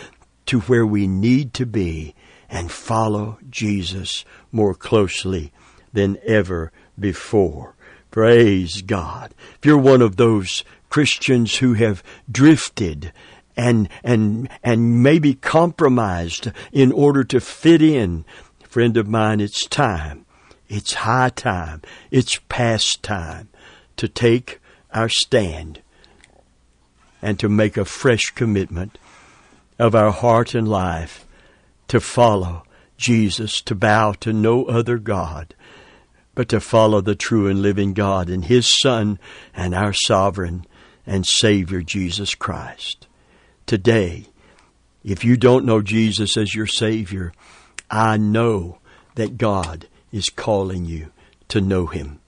to 0.47 0.61
where 0.61 0.87
we 0.87 1.07
need 1.07 1.53
to 1.53 1.67
be 1.67 2.14
and 2.49 2.73
follow 2.73 3.37
Jesus 3.51 4.25
more 4.51 4.73
closely 4.73 5.53
than 5.93 6.17
ever 6.27 6.73
before. 6.99 7.77
Praise 8.11 8.81
God. 8.81 9.35
If 9.59 9.67
you're 9.67 9.77
one 9.77 10.01
of 10.01 10.17
those 10.17 10.64
Christians 10.88 11.59
who 11.59 11.75
have 11.75 12.03
drifted 12.33 13.12
and, 13.59 13.88
and, 14.05 14.49
and 14.62 15.03
maybe 15.03 15.35
compromised 15.35 16.51
in 16.73 16.93
order 16.93 17.25
to 17.25 17.41
fit 17.41 17.83
in. 17.83 18.25
Friend 18.69 18.99
of 18.99 19.09
mine, 19.09 19.41
it's 19.41 19.67
time. 19.67 20.27
It's 20.69 20.93
high 20.93 21.31
time. 21.31 21.81
It's 22.11 22.39
past 22.51 23.03
time 23.03 23.49
to 23.97 24.09
take 24.09 24.61
our 24.93 25.09
stand 25.09 25.81
and 27.23 27.41
to 27.41 27.49
make 27.49 27.79
a 27.79 27.87
fresh 27.87 28.27
commitment 28.31 28.99
of 29.79 29.95
our 29.95 30.13
heart 30.13 30.55
and 30.55 30.69
life 30.69 31.27
to 31.89 31.99
follow 31.99 32.63
Jesus, 32.99 33.63
to 33.63 33.75
bow 33.75 34.13
to 34.21 34.35
no 34.35 34.67
other 34.67 34.99
God, 34.99 35.55
but 36.35 36.51
to 36.51 36.61
follow 36.61 37.01
the 37.01 37.15
true 37.15 37.49
and 37.49 37.63
living 37.63 37.95
God 37.95 38.29
and 38.29 38.45
His 38.45 38.79
Son 38.83 39.19
and 39.55 39.75
our 39.75 39.95
sovereign 39.95 40.67
and 41.07 41.27
Savior 41.27 41.81
Jesus 41.81 42.35
Christ. 42.35 43.07
Today, 43.65 44.27
if 45.03 45.25
you 45.25 45.39
don't 45.39 45.65
know 45.65 45.81
Jesus 45.81 46.37
as 46.37 46.55
your 46.55 46.67
Savior, 46.67 47.33
I 47.90 48.16
know 48.16 48.79
that 49.14 49.38
God 49.38 49.88
is 50.12 50.31
calling 50.31 50.85
you 50.85 51.12
to 51.48 51.61
know 51.61 51.87
Him. 51.87 52.20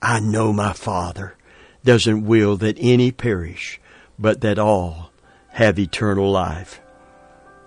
I 0.00 0.20
know 0.20 0.52
my 0.52 0.72
Father 0.72 1.36
doesn't 1.84 2.24
will 2.24 2.56
that 2.58 2.76
any 2.80 3.12
perish, 3.12 3.80
but 4.18 4.40
that 4.40 4.58
all 4.58 5.10
have 5.50 5.78
eternal 5.78 6.30
life. 6.30 6.80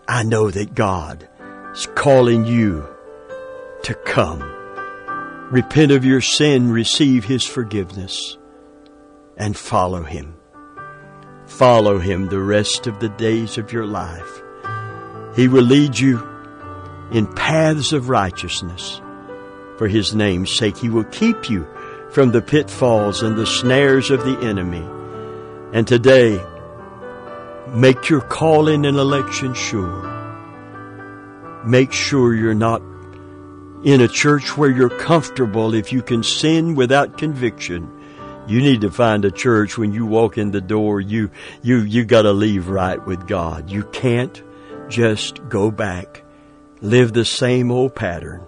I 0.07 0.23
know 0.23 0.51
that 0.51 0.75
God 0.75 1.27
is 1.73 1.87
calling 1.95 2.45
you 2.45 2.87
to 3.83 3.93
come. 3.93 4.41
Repent 5.51 5.91
of 5.91 6.05
your 6.05 6.21
sin, 6.21 6.71
receive 6.71 7.25
His 7.25 7.45
forgiveness, 7.45 8.37
and 9.37 9.55
follow 9.55 10.03
Him. 10.03 10.35
Follow 11.47 11.99
him 11.99 12.27
the 12.27 12.41
rest 12.41 12.87
of 12.87 12.99
the 12.99 13.09
days 13.09 13.57
of 13.57 13.71
your 13.71 13.85
life. 13.85 14.41
He 15.35 15.47
will 15.47 15.63
lead 15.63 15.97
you 15.97 16.17
in 17.11 17.27
paths 17.33 17.93
of 17.93 18.09
righteousness 18.09 19.01
for 19.77 19.87
his 19.87 20.13
name's 20.15 20.55
sake. 20.55 20.77
He 20.77 20.89
will 20.89 21.03
keep 21.05 21.49
you 21.49 21.67
from 22.11 22.31
the 22.31 22.41
pitfalls 22.41 23.23
and 23.23 23.35
the 23.35 23.45
snares 23.45 24.11
of 24.11 24.23
the 24.23 24.37
enemy. 24.39 24.85
And 25.73 25.87
today, 25.87 26.43
make 27.69 28.09
your 28.09 28.21
calling 28.21 28.85
and 28.85 28.97
election 28.97 29.53
sure. 29.53 30.11
Make 31.65 31.91
sure 31.91 32.33
you're 32.33 32.53
not 32.53 32.81
in 33.83 34.01
a 34.01 34.07
church 34.07 34.57
where 34.57 34.69
you're 34.69 34.89
comfortable 34.89 35.73
if 35.73 35.91
you 35.91 36.01
can 36.01 36.23
sin 36.23 36.75
without 36.75 37.17
conviction 37.17 37.91
you 38.47 38.61
need 38.61 38.81
to 38.81 38.91
find 38.91 39.25
a 39.25 39.31
church 39.31 39.77
when 39.77 39.91
you 39.91 40.05
walk 40.05 40.37
in 40.37 40.51
the 40.51 40.61
door, 40.61 41.01
you, 41.01 41.31
you, 41.63 41.79
you 41.79 42.05
gotta 42.05 42.31
leave 42.31 42.67
right 42.67 43.03
with 43.05 43.27
God. 43.27 43.71
You 43.71 43.83
can't 43.85 44.41
just 44.87 45.47
go 45.49 45.71
back, 45.71 46.23
live 46.81 47.13
the 47.13 47.25
same 47.25 47.71
old 47.71 47.95
pattern 47.95 48.45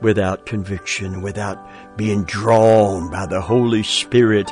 without 0.00 0.46
conviction, 0.46 1.22
without 1.22 1.58
being 1.96 2.24
drawn 2.24 3.10
by 3.10 3.26
the 3.26 3.40
Holy 3.40 3.82
Spirit 3.82 4.50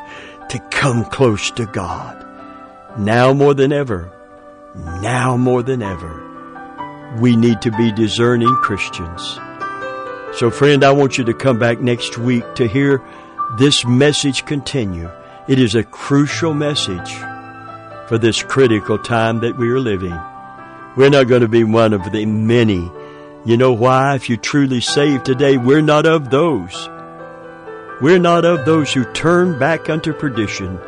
to 0.49 0.59
come 0.71 1.05
close 1.05 1.51
to 1.53 1.67
God. 1.67 2.21
Now 2.99 3.33
more 3.33 3.55
than 3.55 3.73
ever, 3.73 4.13
now 5.01 5.37
more 5.37 5.63
than 5.63 5.83
ever, 5.83 7.17
we 7.21 7.37
need 7.37 7.61
to 7.63 7.71
be 7.73 7.93
discerning 7.93 8.55
Christians. 8.57 9.39
So 10.35 10.51
friend, 10.51 10.83
I 10.83 10.93
want 10.93 11.19
you 11.19 11.25
to 11.25 11.35
come 11.35 11.59
back 11.59 11.81
next 11.81 12.19
week 12.19 12.55
to 12.57 12.67
hear 12.67 13.03
this 13.59 13.85
message 13.85 14.45
continue. 14.47 15.11
It 15.47 15.59
is 15.59 15.75
a 15.75 15.85
crucial 15.85 16.55
message 16.55 17.15
for 18.09 18.19
this 18.19 18.43
critical 18.43 18.99
time 18.99 19.41
that 19.41 19.57
we 19.57 19.71
are 19.71 19.81
living. 19.81 20.19
We're 20.97 21.11
not 21.11 21.29
going 21.29 21.43
to 21.43 21.49
be 21.49 21.65
one 21.65 21.93
of 21.93 22.13
the 22.13 22.25
many. 22.25 22.91
You 23.45 23.57
know 23.57 23.73
why? 23.73 24.15
If 24.15 24.31
you 24.31 24.37
truly 24.37 24.81
saved 24.81 25.25
today, 25.25 25.57
we're 25.57 25.83
not 25.83 26.07
of 26.07 26.31
those. 26.31 26.89
We're 28.01 28.19
not 28.19 28.45
of 28.45 28.65
those 28.65 28.93
who 28.93 29.05
turn 29.13 29.59
back 29.59 29.91
unto 29.91 30.13
perdition. 30.13 30.79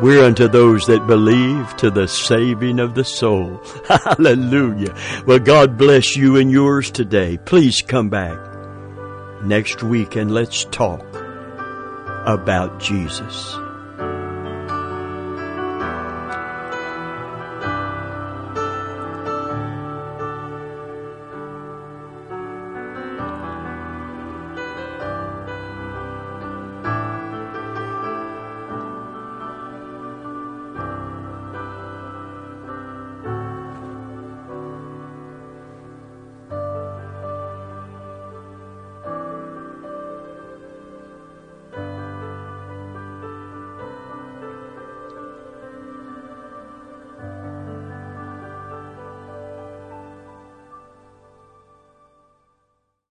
We're 0.00 0.24
unto 0.24 0.48
those 0.48 0.86
that 0.86 1.06
believe 1.06 1.76
to 1.76 1.90
the 1.90 2.08
saving 2.08 2.80
of 2.80 2.94
the 2.94 3.04
soul. 3.04 3.60
Hallelujah. 3.88 4.94
Well, 5.26 5.38
God 5.38 5.76
bless 5.76 6.16
you 6.16 6.36
and 6.36 6.50
yours 6.50 6.90
today. 6.90 7.36
Please 7.36 7.82
come 7.82 8.08
back 8.08 8.38
next 9.44 9.82
week 9.82 10.16
and 10.16 10.32
let's 10.32 10.64
talk 10.64 11.04
about 12.26 12.80
Jesus. 12.80 13.56